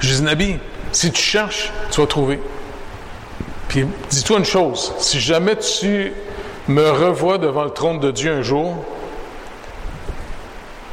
[0.00, 0.58] Je dis, Nabi,
[0.92, 2.40] si tu cherches, tu vas trouver.
[3.70, 6.12] Puis, dis-toi une chose, si jamais tu
[6.66, 8.74] me revois devant le trône de Dieu un jour,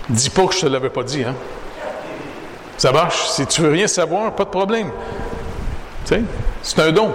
[0.10, 1.34] dis pas que je te l'avais pas dit, hein?
[2.78, 3.30] Ça marche?
[3.30, 4.92] Si tu veux rien savoir, pas de problème.
[6.06, 6.22] Tu sais,
[6.62, 7.10] c'est un don.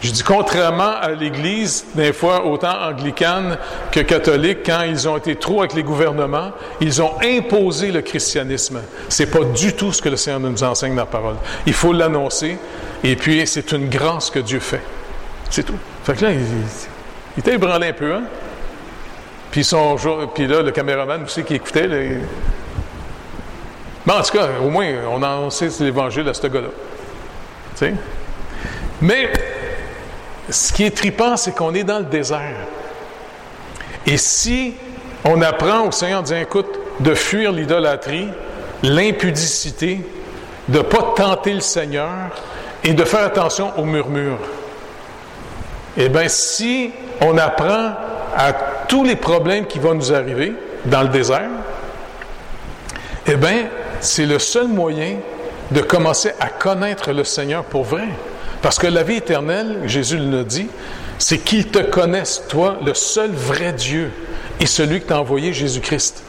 [0.00, 3.58] Je dis contrairement à l'Église, des fois autant anglicane
[3.92, 8.80] que catholique, quand ils ont été trop avec les gouvernements, ils ont imposé le christianisme.
[9.10, 11.36] C'est pas du tout ce que le Seigneur nous enseigne dans la parole.
[11.66, 12.56] Il faut l'annoncer,
[13.04, 14.80] et puis c'est une grâce que Dieu fait.
[15.50, 15.78] C'est tout.
[16.04, 18.22] Fait que là, il, était ébranlé un peu, hein?
[19.50, 19.96] Puis, son,
[20.32, 21.96] puis là, le caméraman aussi qui écoutait, là,
[24.06, 26.68] Mais en tout cas, au moins, on a annoncé l'Évangile à ce gars-là.
[27.72, 27.94] Tu sais?
[29.02, 29.30] Mais
[30.50, 32.66] ce qui est tripant, c'est qu'on est dans le désert.
[34.06, 34.74] Et si
[35.24, 38.28] on apprend au Seigneur en disant, écoute, de fuir l'idolâtrie,
[38.82, 40.00] l'impudicité,
[40.68, 42.10] de ne pas tenter le Seigneur
[42.84, 44.38] et de faire attention aux murmures.
[45.96, 47.92] Eh bien, si on apprend
[48.36, 48.52] à
[48.88, 50.52] tous les problèmes qui vont nous arriver
[50.86, 51.50] dans le désert,
[53.26, 53.66] eh bien,
[54.00, 55.16] c'est le seul moyen
[55.70, 58.08] de commencer à connaître le Seigneur pour vrai.
[58.62, 60.68] Parce que la vie éternelle, Jésus l'a dit,
[61.18, 64.10] c'est qu'ils te connaissent, toi, le seul vrai Dieu
[64.58, 66.22] et celui que t'a envoyé, Jésus-Christ.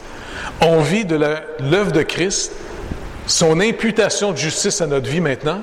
[0.60, 2.52] On vit de l'œuvre de Christ,
[3.26, 5.60] son imputation de justice à notre vie maintenant.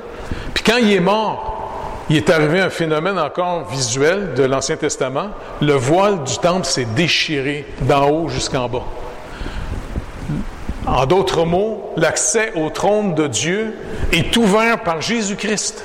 [0.53, 5.29] Puis quand il est mort, il est arrivé un phénomène encore visuel de l'Ancien Testament.
[5.61, 8.85] Le voile du temple s'est déchiré d'en haut jusqu'en bas.
[10.87, 13.75] En d'autres mots, l'accès au trône de Dieu
[14.11, 15.83] est ouvert par Jésus-Christ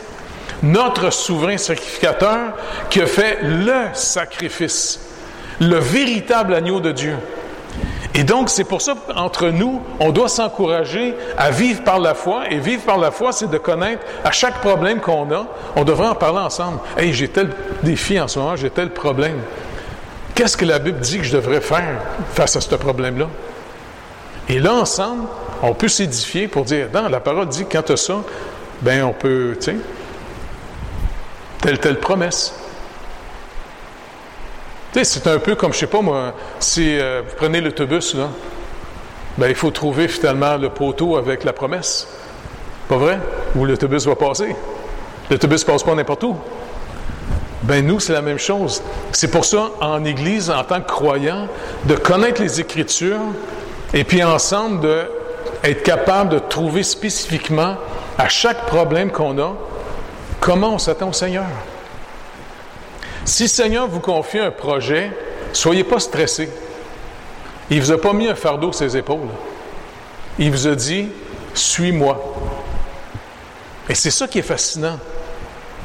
[0.63, 2.53] notre souverain sacrificateur
[2.91, 5.01] qui a fait le sacrifice,
[5.61, 7.17] le véritable agneau de Dieu.
[8.17, 12.45] Et donc, c'est pour ça qu'entre nous, on doit s'encourager à vivre par la foi.
[12.49, 16.07] Et vivre par la foi, c'est de connaître à chaque problème qu'on a, on devrait
[16.07, 16.79] en parler ensemble.
[16.97, 17.51] Hey, j'ai tel
[17.83, 19.41] défi en ce moment, j'ai tel problème.
[20.35, 22.01] Qu'est-ce que la Bible dit que je devrais faire
[22.33, 23.27] face à ce problème-là?
[24.49, 25.27] Et là, ensemble,
[25.63, 28.17] on peut s'édifier pour dire, non, la parole dit quand tu as ça,
[28.81, 29.81] ben on peut, tu
[31.65, 32.53] telle, telle promesse.
[35.03, 38.29] C'est un peu comme, je sais pas moi, si euh, vous prenez l'autobus, là,
[39.39, 42.07] ben, il faut trouver finalement le poteau avec la promesse.
[42.87, 43.19] Pas vrai?
[43.57, 44.55] Où l'autobus va passer.
[45.31, 46.37] L'autobus ne passe pas n'importe où.
[47.63, 48.83] Ben nous, c'est la même chose.
[49.11, 51.49] C'est pour ça, en Église, en tant que croyant,
[51.87, 53.33] de connaître les Écritures
[53.95, 55.05] et puis ensemble de
[55.65, 57.77] être capable de trouver spécifiquement
[58.19, 59.55] à chaque problème qu'on a
[60.45, 61.47] comment on s'attend au Seigneur?
[63.25, 65.11] Si le Seigneur vous confie un projet,
[65.55, 66.51] soyez pas stressé.
[67.71, 69.31] Il ne vous a pas mis un fardeau sur ses épaules.
[70.39, 71.09] Il vous a dit,
[71.55, 72.35] suis-moi.
[73.89, 74.99] Et c'est ça qui est fascinant,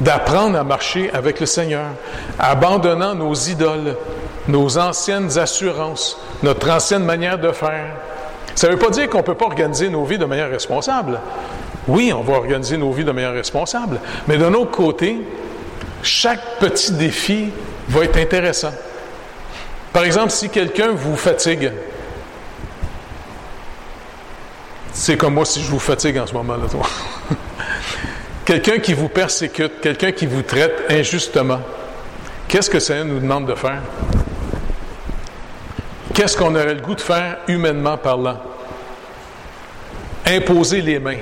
[0.02, 1.86] d'apprendre à marcher avec le Seigneur,
[2.38, 3.96] abandonnant nos idoles,
[4.50, 7.96] nos anciennes assurances, notre ancienne manière de faire.
[8.56, 11.22] Ça ne veut pas dire qu'on ne peut pas organiser nos vies de manière responsable.
[11.88, 15.18] Oui, on va organiser nos vies de manière responsable, mais d'un autre côté,
[16.04, 17.50] chaque petit défi
[17.88, 18.72] va être intéressant.
[19.92, 21.72] Par exemple, si quelqu'un vous fatigue,
[24.94, 26.88] c'est comme moi si je vous fatigue en ce moment-là, toi.
[28.46, 31.60] quelqu'un qui vous persécute, quelqu'un qui vous traite injustement,
[32.48, 33.82] qu'est-ce que ça nous demande de faire?
[36.14, 38.38] Qu'est-ce qu'on aurait le goût de faire humainement parlant?
[40.26, 41.20] Imposer les mains.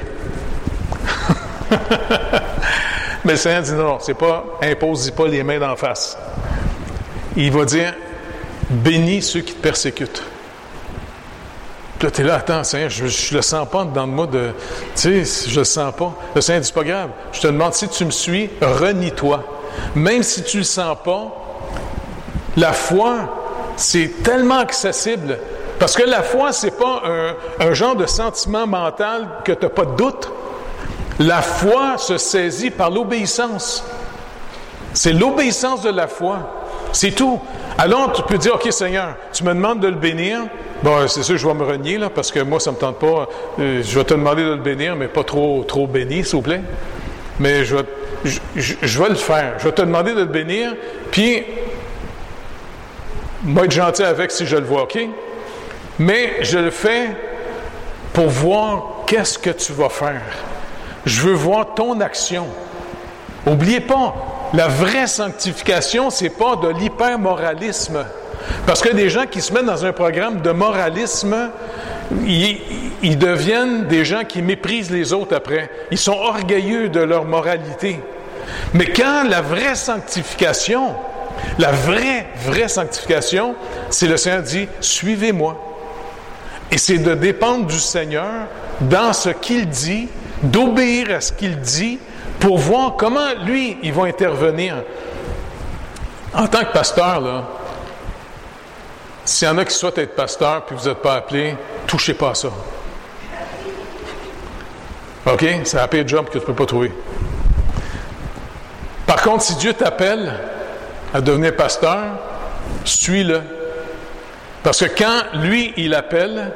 [3.26, 6.18] Mais le Seigneur dit non, c'est pas impose pas les mains d'en face.
[7.36, 7.94] Il va dire
[8.70, 10.24] bénis ceux qui te persécutent.
[11.98, 14.28] Puis là, tu es là, attends, Seigneur, je ne le sens pas dans le mot
[14.28, 14.52] de.
[14.96, 16.14] Tu sais, je le sens pas.
[16.36, 17.10] Le Seigneur dit, c'est pas grave.
[17.32, 19.44] Je te demande, si tu me suis, renie-toi.
[19.96, 21.28] Même si tu le sens pas,
[22.56, 25.40] la foi, c'est tellement accessible.
[25.80, 29.70] Parce que la foi, c'est pas un, un, genre de sentiment mental que tu n'as
[29.70, 30.30] pas de doute.
[31.20, 33.84] La foi se saisit par l'obéissance.
[34.94, 36.54] C'est l'obéissance de la foi.
[36.92, 37.40] C'est tout.
[37.78, 40.40] Alors, tu peux dire, OK, Seigneur, tu me demandes de le bénir.
[40.84, 43.00] Bon, c'est sûr, je vais me renier, là, parce que moi, ça ne me tente
[43.00, 43.28] pas.
[43.60, 46.42] Euh, je vais te demander de le bénir, mais pas trop, trop béni, s'il vous
[46.42, 46.62] plaît.
[47.40, 49.54] Mais je vais, le faire.
[49.60, 50.74] Je vais te demander de le bénir,
[51.12, 51.44] puis,
[53.44, 54.98] moi, être gentil avec si je le vois, OK?
[56.00, 57.10] Mais je le fais
[58.14, 60.22] pour voir qu'est-ce que tu vas faire.
[61.08, 62.48] Je veux voir ton action.
[63.46, 64.14] Oubliez pas,
[64.54, 68.06] la vraie sanctification, c'est pas de l'hypermoralisme.
[68.66, 71.50] Parce que des gens qui se mettent dans un programme de moralisme,
[72.26, 72.60] ils,
[73.02, 75.72] ils, deviennent des gens qui méprisent les autres après.
[75.92, 78.02] Ils sont orgueilleux de leur moralité.
[78.74, 80.94] Mais quand la vraie sanctification,
[81.58, 83.56] la vraie, vraie sanctification,
[83.90, 85.58] c'est le Seigneur dit, suivez-moi.
[86.70, 88.28] Et c'est de dépendre du Seigneur
[88.82, 90.10] dans ce qu'il dit
[90.44, 92.00] d'obéir à ce qu'il dit
[92.40, 94.76] pour voir comment lui, il va intervenir.
[96.34, 97.44] En tant que pasteur, là,
[99.26, 102.32] s'il y en a qui souhaitent être pasteur puis vous n'êtes pas appelé, touchez pas
[102.32, 102.50] à ça.
[105.26, 105.46] OK?
[105.64, 106.92] C'est un pire job que tu ne peux pas trouver.
[109.06, 110.34] Par contre, si Dieu t'appelle
[111.14, 112.04] à devenir pasteur,
[112.86, 113.42] suis-le.
[114.64, 116.52] Parce que quand lui, il appelle,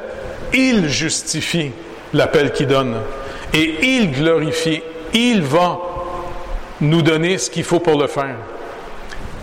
[0.52, 1.72] il justifie
[2.12, 2.96] l'appel qu'il donne
[3.52, 5.78] et il glorifie, il va
[6.80, 8.36] nous donner ce qu'il faut pour le faire.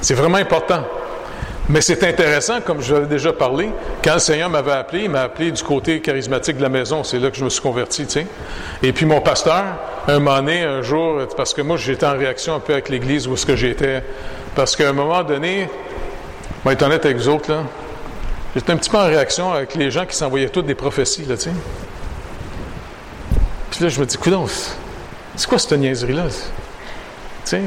[0.02, 0.84] C'est vraiment important.
[1.69, 3.69] Mais c'est intéressant, comme je l'avais déjà parlé,
[4.04, 7.19] quand le Seigneur m'avait appelé, il m'a appelé du côté charismatique de la maison, c'est
[7.19, 8.28] là que je me suis converti, tu sais.
[8.82, 9.63] Et puis mon pasteur,
[10.08, 13.28] un moment donné, un jour, parce que moi j'étais en réaction un peu avec l'Église
[13.28, 14.04] où est-ce que j'étais,
[14.56, 15.69] parce qu'à un moment donné,
[16.63, 17.63] moi être honnête avec vous autres, là,
[18.56, 21.38] j'étais un petit peu en réaction avec les gens qui s'envoyaient toutes des prophéties, là,
[21.38, 21.52] tu sais.
[23.71, 24.47] Puis là, je me dis, coudons,
[25.36, 26.25] c'est quoi cette niaiserie-là?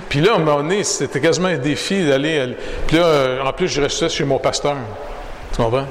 [0.09, 2.55] Puis là, à un moment donné, c'était quasiment un défi d'aller.
[2.87, 4.77] Puis là, euh, en plus, je restais chez mon pasteur.
[5.53, 5.87] Tu comprends?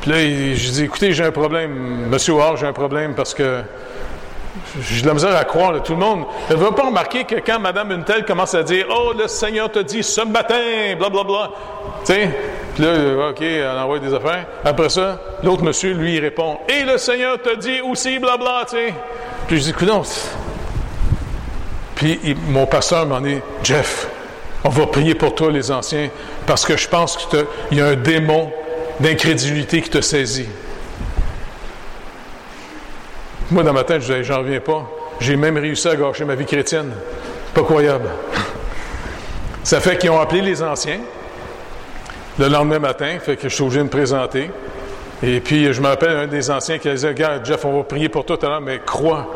[0.00, 2.06] Puis là, je dis écoutez, j'ai un problème.
[2.08, 3.62] Monsieur Howard, j'ai un problème parce que
[4.80, 5.82] j'ai de la misère à croire.
[5.82, 9.12] tout le monde ne veut pas remarquer que quand Madame Untel commence à dire Oh,
[9.16, 10.54] le Seigneur te dit ce matin,
[10.98, 11.22] blablabla.
[11.22, 11.50] Bla, bla.
[12.04, 12.30] Tu sais?
[12.74, 14.46] Puis là, OK, elle envoie des affaires.
[14.64, 18.64] Après ça, l'autre monsieur, lui, il répond Et le Seigneur te dit aussi, blablabla.
[18.70, 18.94] Tu sais?
[19.50, 19.90] Puis je dis écoute,
[21.96, 24.06] puis mon pasteur m'en dit Jeff,
[24.62, 26.08] on va prier pour toi, les anciens,
[26.46, 28.52] parce que je pense qu'il y a un démon
[29.00, 30.46] d'incrédulité qui te saisit.
[33.50, 34.88] Moi, dans ma tête, je disais, j'en reviens pas.
[35.18, 36.92] J'ai même réussi à gâcher ma vie chrétienne.
[37.52, 38.08] Pas croyable.
[39.64, 41.00] Ça fait qu'ils ont appelé les anciens
[42.38, 44.48] le lendemain matin, fait que je suis obligé de me présenter.
[45.22, 47.82] Et puis, je me rappelle un des anciens qui a dit Regarde, Jeff, on va
[47.82, 49.28] prier pour toi tout à l'heure, mais crois.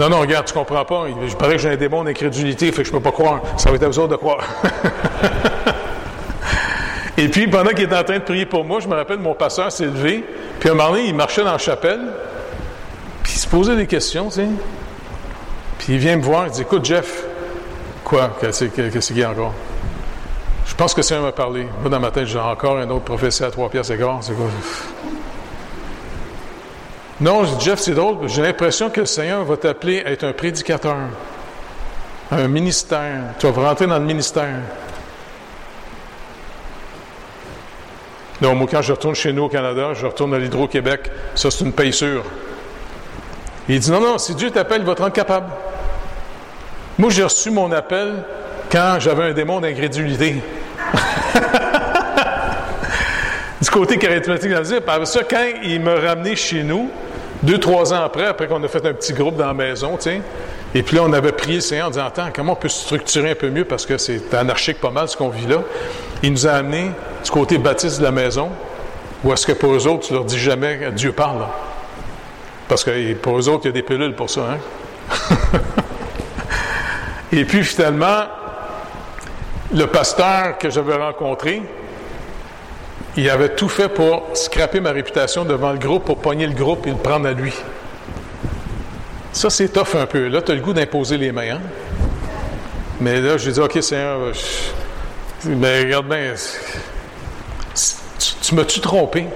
[0.00, 1.04] Non, non, regarde, tu comprends pas.
[1.26, 3.42] Je paraît que j'ai un démon d'incrédulité, fait que je peux pas croire.
[3.58, 4.40] Ça va être vous de croire.
[7.18, 9.34] Et puis, pendant qu'il était en train de prier pour moi, je me rappelle, mon
[9.34, 10.24] pasteur s'est levé,
[10.58, 12.00] puis un moment donné, il marchait dans la chapelle,
[13.22, 14.46] puis il se posait des questions, tu sais.
[15.80, 17.24] Puis il vient me voir, il dit Écoute, Jeff,
[18.02, 18.30] quoi?
[18.40, 19.52] Qu'est-ce qu'il y a encore?
[20.64, 21.68] Je pense que ça m'a parlé.
[21.82, 24.22] Moi, dans ma tête, j'ai encore un autre prophétie à trois pièces et.
[24.22, 24.46] C'est quoi?
[27.20, 28.28] Non, Jeff, c'est drôle.
[28.28, 30.96] J'ai l'impression que le Seigneur va t'appeler à être un prédicateur,
[32.30, 33.34] un ministère.
[33.38, 34.56] Tu vas rentrer dans le ministère.
[38.40, 41.62] Non, moi, quand je retourne chez nous au Canada, je retourne à l'Hydro-Québec, ça, c'est
[41.62, 42.24] une paye sûre.
[43.68, 45.48] Il dit non, non, si Dieu t'appelle, il va te rendre capable.
[46.98, 48.14] Moi, j'ai reçu mon appel
[48.72, 50.36] quand j'avais un démon d'incrédulité.
[53.60, 54.52] du côté charismatique,
[55.04, 56.90] ça, quand il m'a ramené chez nous,
[57.42, 60.20] deux, trois ans après, après qu'on a fait un petit groupe dans la maison, sais,
[60.74, 63.30] et puis là, on avait prié le Seigneur en disant, attends, comment on peut structurer
[63.30, 65.62] un peu mieux parce que c'est anarchique pas mal ce qu'on vit là.
[66.22, 66.90] Il nous a amené
[67.24, 68.50] du côté baptiste de la maison,
[69.24, 71.46] où est-ce que pour eux autres, tu leur dis jamais Dieu parle.
[72.68, 74.42] Parce que pour eux autres, il y a des pilules pour ça.
[74.52, 74.58] Hein?
[77.32, 78.24] Et puis finalement,
[79.72, 81.62] le pasteur que j'avais rencontré,
[83.16, 86.86] il avait tout fait pour scraper ma réputation devant le groupe, pour pogner le groupe
[86.86, 87.52] et le prendre à lui.
[89.32, 90.28] Ça, c'est tough un peu.
[90.28, 91.56] Là, tu as le goût d'imposer les mains.
[91.56, 91.60] Hein?
[93.00, 94.18] Mais là, je dit, OK, Seigneur,
[95.44, 96.34] mais regarde bien,
[98.18, 99.26] tu, tu m'as-tu trompé?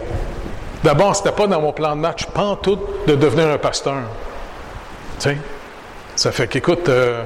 [0.83, 4.03] D'abord, c'était pas dans mon plan de match, pas tout de devenir un pasteur.
[5.19, 5.39] Tu sais?
[6.15, 7.23] Ça fait qu'écoute, euh,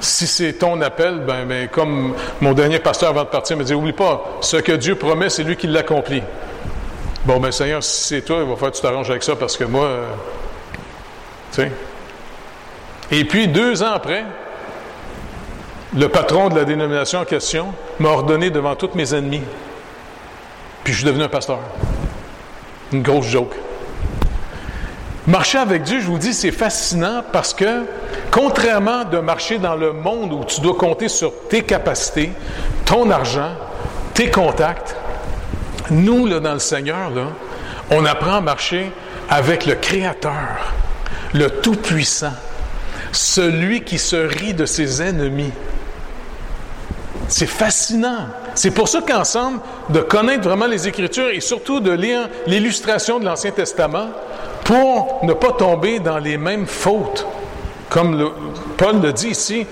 [0.00, 3.74] si c'est ton appel, ben, ben, comme mon dernier pasteur avant de partir me dit,
[3.74, 6.22] oublie pas, ce que Dieu promet, c'est lui qui l'accomplit.
[7.24, 9.56] Bon, ben Seigneur, si c'est toi, il va falloir que tu t'arranges avec ça parce
[9.56, 10.06] que moi, euh.
[13.10, 14.24] Et puis, deux ans après,
[15.96, 19.42] le patron de la dénomination en question m'a ordonné devant tous mes ennemis.
[20.84, 21.60] Puis je suis devenu un pasteur.
[22.92, 23.54] Une grosse joke.
[25.28, 27.84] Marcher avec Dieu, je vous dis, c'est fascinant parce que,
[28.30, 32.32] contrairement de marcher dans le monde où tu dois compter sur tes capacités,
[32.86, 33.50] ton argent,
[34.14, 34.96] tes contacts,
[35.90, 37.26] nous, là, dans le Seigneur, là,
[37.90, 38.90] on apprend à marcher
[39.28, 40.72] avec le Créateur,
[41.34, 42.32] le Tout-Puissant,
[43.12, 45.52] celui qui se rit de ses ennemis.
[47.28, 48.28] C'est fascinant.
[48.54, 49.60] C'est pour ça qu'ensemble,
[49.90, 54.08] de connaître vraiment les Écritures et surtout de lire l'illustration de l'Ancien Testament
[54.68, 57.26] pour ne pas tomber dans les mêmes fautes.
[57.88, 58.32] Comme
[58.76, 59.66] Paul le dit ici,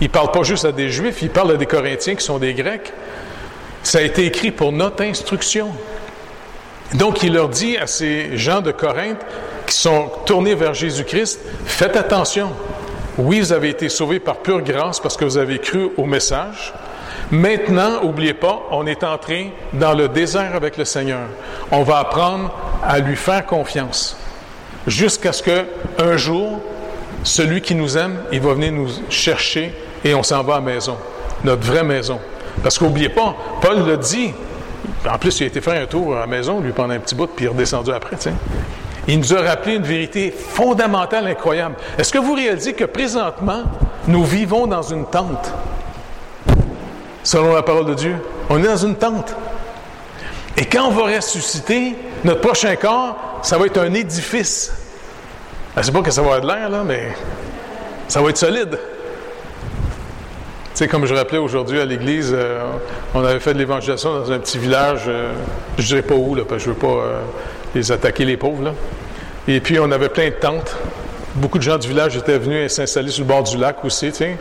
[0.00, 2.38] il ne parle pas juste à des Juifs, il parle à des Corinthiens qui sont
[2.38, 2.90] des Grecs.
[3.82, 5.68] Ça a été écrit pour notre instruction.
[6.94, 9.20] Donc, il leur dit à ces gens de Corinthe
[9.66, 12.48] qui sont tournés vers Jésus-Christ, faites attention.
[13.18, 16.72] Oui, vous avez été sauvés par pure grâce parce que vous avez cru au message,
[17.30, 21.28] Maintenant, n'oubliez pas, on est entré dans le désert avec le Seigneur.
[21.70, 22.50] On va apprendre
[22.82, 24.16] à lui faire confiance
[24.86, 25.64] jusqu'à ce que
[25.98, 26.60] un jour,
[27.22, 29.74] celui qui nous aime, il va venir nous chercher
[30.04, 30.96] et on s'en va à la maison,
[31.44, 32.18] notre vraie maison.
[32.62, 34.32] Parce qu'oubliez pas, Paul le dit.
[35.08, 37.14] En plus, il a été faire un tour à la maison, lui, pendant un petit
[37.14, 38.16] bout, puis il est redescendu après.
[39.08, 41.76] Il nous a rappelé une vérité fondamentale, incroyable.
[41.96, 43.62] Est-ce que vous réalisez que présentement,
[44.06, 45.52] nous vivons dans une tente?
[47.22, 48.16] selon la parole de Dieu.
[48.48, 49.34] On est dans une tente.
[50.60, 54.70] Et quand on va ressusciter, notre prochain corps, ça va être un édifice.
[55.74, 57.14] Je ne sais pas que ça va être l'air, là, mais
[58.08, 58.72] ça va être solide.
[58.72, 58.78] Tu
[60.74, 62.60] sais, comme je rappelais aujourd'hui à l'église, euh,
[63.14, 65.32] on avait fait de l'évangélisation dans un petit village, euh,
[65.78, 67.20] je ne dirais pas où, là, parce que je ne veux pas euh,
[67.74, 68.62] les attaquer, les pauvres.
[68.62, 68.74] Là.
[69.48, 70.76] Et puis, on avait plein de tentes.
[71.36, 74.18] Beaucoup de gens du village étaient venus s'installer sur le bord du lac aussi, tu
[74.18, 74.36] sais.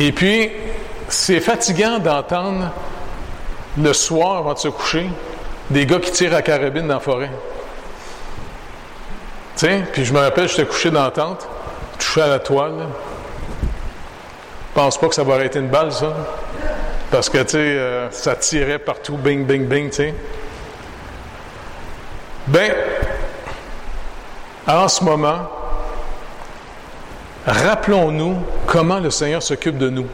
[0.00, 0.50] Et puis,
[1.08, 2.72] c'est fatigant d'entendre
[3.76, 5.10] le soir avant de se coucher
[5.70, 7.30] des gars qui tirent à carabine dans la forêt.
[9.56, 11.48] Sais, puis je me rappelle, j'étais couché dans la tente,
[11.98, 12.86] touché à la toile.
[13.62, 16.14] Je pense pas que ça va arrêter une balle, ça.
[17.10, 20.14] Parce que, tu sais, euh, ça tirait partout, bing, bing, bing, tu sais.
[22.48, 22.72] Ben,
[24.66, 25.48] en ce moment,
[27.46, 28.36] rappelons-nous
[28.66, 30.06] comment le Seigneur s'occupe de nous.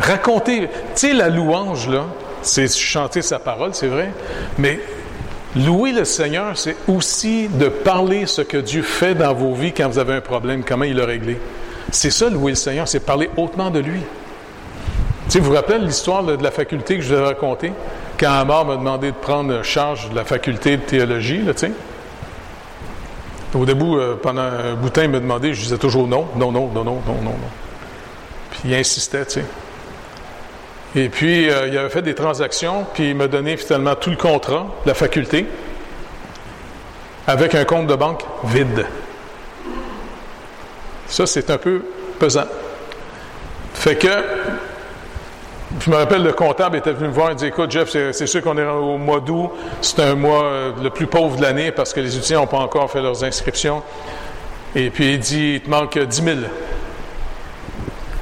[0.00, 2.06] Raconter, tu sais, la louange, là,
[2.42, 4.12] c'est chanter sa parole, c'est vrai,
[4.58, 4.80] mais
[5.56, 9.88] louer le Seigneur, c'est aussi de parler ce que Dieu fait dans vos vies quand
[9.88, 11.38] vous avez un problème, comment il l'a réglé.
[11.90, 14.00] C'est ça, louer le Seigneur, c'est parler hautement de lui.
[14.00, 17.72] Tu sais, vous vous rappelez l'histoire de la faculté que je vous ai racontée?
[18.18, 21.72] Quand Amar m'a demandé de prendre charge de la faculté de théologie, là, tu sais.
[23.54, 26.26] Au début, euh, pendant un bout de temps, il m'a demandé, je disais toujours non,
[26.36, 27.50] non, non, non, non, non, non, non.
[28.50, 29.44] Puis il insistait, tu sais.
[30.96, 34.16] Et puis, euh, il avait fait des transactions, puis il m'a donné finalement tout le
[34.16, 35.46] contrat la faculté
[37.26, 38.86] avec un compte de banque vide.
[41.06, 41.84] Ça, c'est un peu
[42.18, 42.46] pesant.
[43.74, 44.08] Fait que,
[45.80, 48.42] Je me rappelle, le comptable était venu me voir et dit Écoute, Jeff, c'est sûr
[48.42, 51.92] qu'on est au mois d'août, c'est un mois euh, le plus pauvre de l'année parce
[51.92, 53.80] que les étudiants n'ont pas encore fait leurs inscriptions.
[54.74, 56.36] Et puis il dit Il te manque 10 000.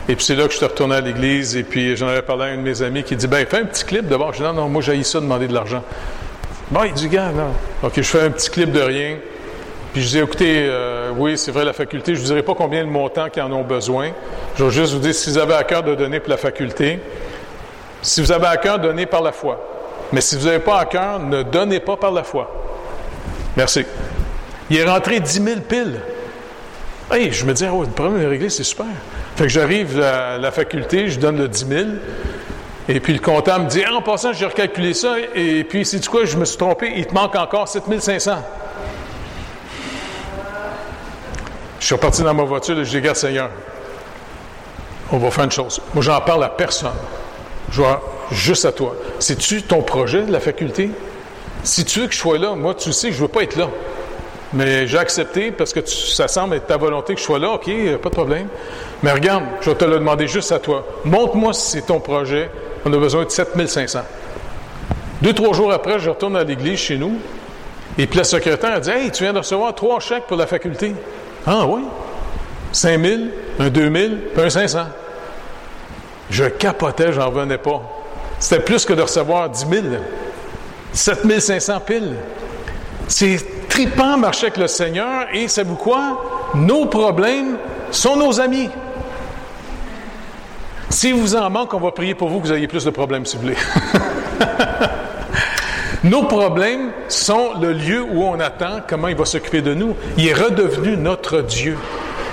[0.08, 2.44] Et puis c'est là que je suis retourné à l'église et puis j'en avais parlé
[2.44, 4.32] à un de mes amis qui dit Ben, fais un petit clip d'abord.
[4.32, 5.82] Je dis Non, non, moi j'ai ça demander de l'argent.
[6.70, 7.52] Bon, il dit Gars, non.
[7.82, 9.18] OK, je fais un petit clip de rien.
[9.92, 12.54] Puis je dis, écoutez, euh, oui, c'est vrai, la faculté, je ne vous dirai pas
[12.54, 14.10] combien de montants qu'ils en ont besoin.
[14.56, 17.00] Je vais juste vous dire, si vous avez à cœur de donner pour la faculté,
[18.02, 19.60] si vous avez à cœur, donnez par la foi.
[20.12, 22.50] Mais si vous n'avez pas à cœur, ne donnez pas par la foi.
[23.56, 23.84] Merci.
[24.70, 26.00] Il est rentré 10 000 piles.
[27.10, 28.86] Hey, je me dis, oh, le problème est réglé, c'est super.
[29.38, 31.88] Fait que j'arrive à la faculté, je donne le 10 000.
[32.88, 35.14] Et puis le comptable me dit, ah, en passant, j'ai recalculé ça.
[35.32, 38.32] Et puis, c'est du quoi, je me suis trompé, il te manque encore 7 500.
[41.78, 43.50] Je suis reparti dans ma voiture et je dis, regarde Seigneur,
[45.12, 45.80] on va faire une chose.
[45.94, 46.90] Moi, j'en parle à personne.
[47.70, 48.96] Je vois juste à toi.
[49.20, 50.90] C'est-tu ton projet de la faculté?
[51.62, 53.44] Si tu veux que je sois là, moi, tu sais que je ne veux pas
[53.44, 53.68] être là.
[54.52, 57.50] Mais j'ai accepté parce que ça semble être ta volonté que je sois là.
[57.50, 58.48] OK, pas de problème.
[59.02, 60.86] Mais regarde, je vais te le demander juste à toi.
[61.04, 62.50] Montre-moi si c'est ton projet.
[62.84, 64.00] On a besoin de 7500.
[65.20, 67.18] Deux, trois jours après, je retourne à l'église chez nous.
[67.98, 70.46] Et puis la secrétaire a dit Hey, tu viens de recevoir trois chèques pour la
[70.46, 70.94] faculté.
[71.46, 71.82] Ah oui?
[72.72, 73.20] 5 000,
[73.58, 73.92] un 2 000,
[74.34, 74.78] puis un 500.
[76.30, 77.82] Je capotais, j'en revenais pas.
[78.38, 79.84] C'était plus que de recevoir 10 000.
[80.92, 82.14] 7 500 piles.
[83.08, 86.50] C'est tripant marcher avec le Seigneur et savez-vous quoi?
[86.56, 87.58] Nos problèmes
[87.92, 88.68] sont nos amis.
[90.90, 93.24] Si vous en manque, on va prier pour vous que vous ayez plus de problèmes,
[93.24, 93.54] s'il vous plaît.
[96.04, 99.94] Nos problèmes sont le lieu où on attend comment il va s'occuper de nous.
[100.16, 101.78] Il est redevenu notre Dieu.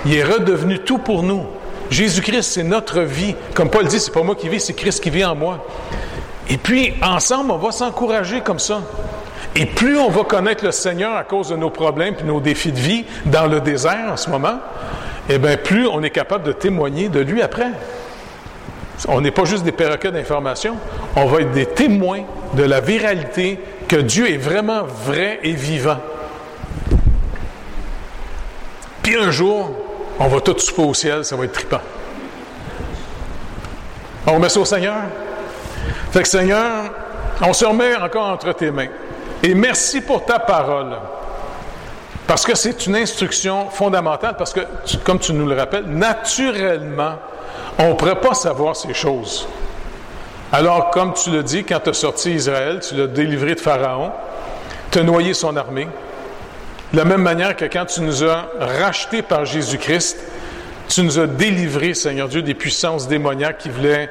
[0.08, 1.44] Il est redevenu tout pour nous.
[1.92, 3.36] Jésus-Christ, c'est notre vie.
[3.54, 5.64] Comme Paul dit, c'est pas moi qui vis, c'est Christ qui vit en moi.
[6.50, 8.82] Et puis, ensemble, on va s'encourager comme ça.
[9.56, 12.74] Et plus on va connaître le Seigneur à cause de nos problèmes et nos défis
[12.74, 14.60] de vie dans le désert en ce moment,
[15.30, 17.72] eh bien, plus on est capable de témoigner de lui après.
[19.08, 20.76] On n'est pas juste des perroquets d'information,
[21.16, 25.98] on va être des témoins de la viralité que Dieu est vraiment vrai et vivant.
[29.04, 29.72] Puis un jour,
[30.20, 31.82] on va tous souper au ciel, ça va être trippant.
[34.28, 34.96] On remet ça au Seigneur.
[36.12, 36.92] Fait que Seigneur,
[37.42, 38.88] on se remet encore entre tes mains.
[39.46, 40.98] Et merci pour ta parole.
[42.26, 44.62] Parce que c'est une instruction fondamentale, parce que,
[45.04, 47.20] comme tu nous le rappelles, naturellement,
[47.78, 49.48] on ne pourrait pas savoir ces choses.
[50.52, 54.12] Alors, comme tu le dis, quand tu as sorti Israël, tu l'as délivré de Pharaon,
[54.90, 55.88] tu as noyé son armée.
[56.92, 60.26] De la même manière que quand tu nous as rachetés par Jésus-Christ,
[60.88, 64.10] tu nous as délivrés, Seigneur Dieu, des puissances démoniaques qui voulaient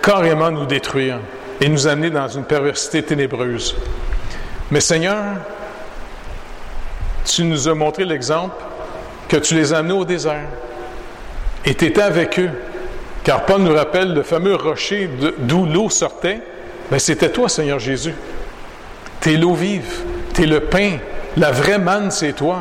[0.00, 1.18] carrément nous détruire
[1.60, 3.74] et nous amener dans une perversité ténébreuse.
[4.70, 5.22] Mais Seigneur,
[7.24, 8.54] tu nous as montré l'exemple
[9.28, 10.48] que tu les as amenés au désert
[11.64, 12.50] et tu étais avec eux.
[13.24, 16.40] Car Paul nous rappelle le fameux rocher d'où l'eau sortait.
[16.90, 18.14] Ben, c'était toi, Seigneur Jésus.
[19.20, 20.98] Tu es l'eau vive, tu es le pain,
[21.36, 22.58] la vraie manne, c'est toi.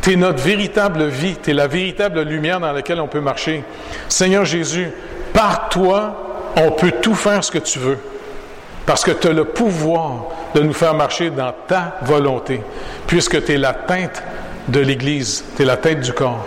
[0.00, 3.62] Tu es notre véritable vie, tu es la véritable lumière dans laquelle on peut marcher.
[4.08, 4.88] Seigneur Jésus,
[5.34, 7.98] par toi, on peut tout faire ce que tu veux.
[8.88, 12.62] Parce que tu as le pouvoir de nous faire marcher dans ta volonté,
[13.06, 14.22] puisque tu es la tête
[14.66, 16.42] de l'Église, tu es la tête du corps.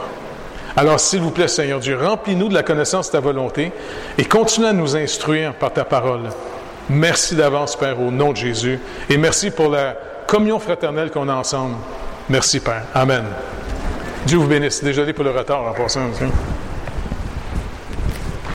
[0.76, 3.72] Alors, s'il vous plaît, Seigneur Dieu, remplis-nous de la connaissance de ta volonté
[4.18, 6.30] et continue à nous instruire par ta parole.
[6.90, 8.80] Merci d'avance, Père, au nom de Jésus.
[9.08, 11.76] Et merci pour la communion fraternelle qu'on a ensemble.
[12.28, 12.86] Merci, Père.
[12.96, 13.26] Amen.
[14.26, 14.84] Dieu vous bénisse.
[14.84, 16.10] Désolé pour le retard en passant.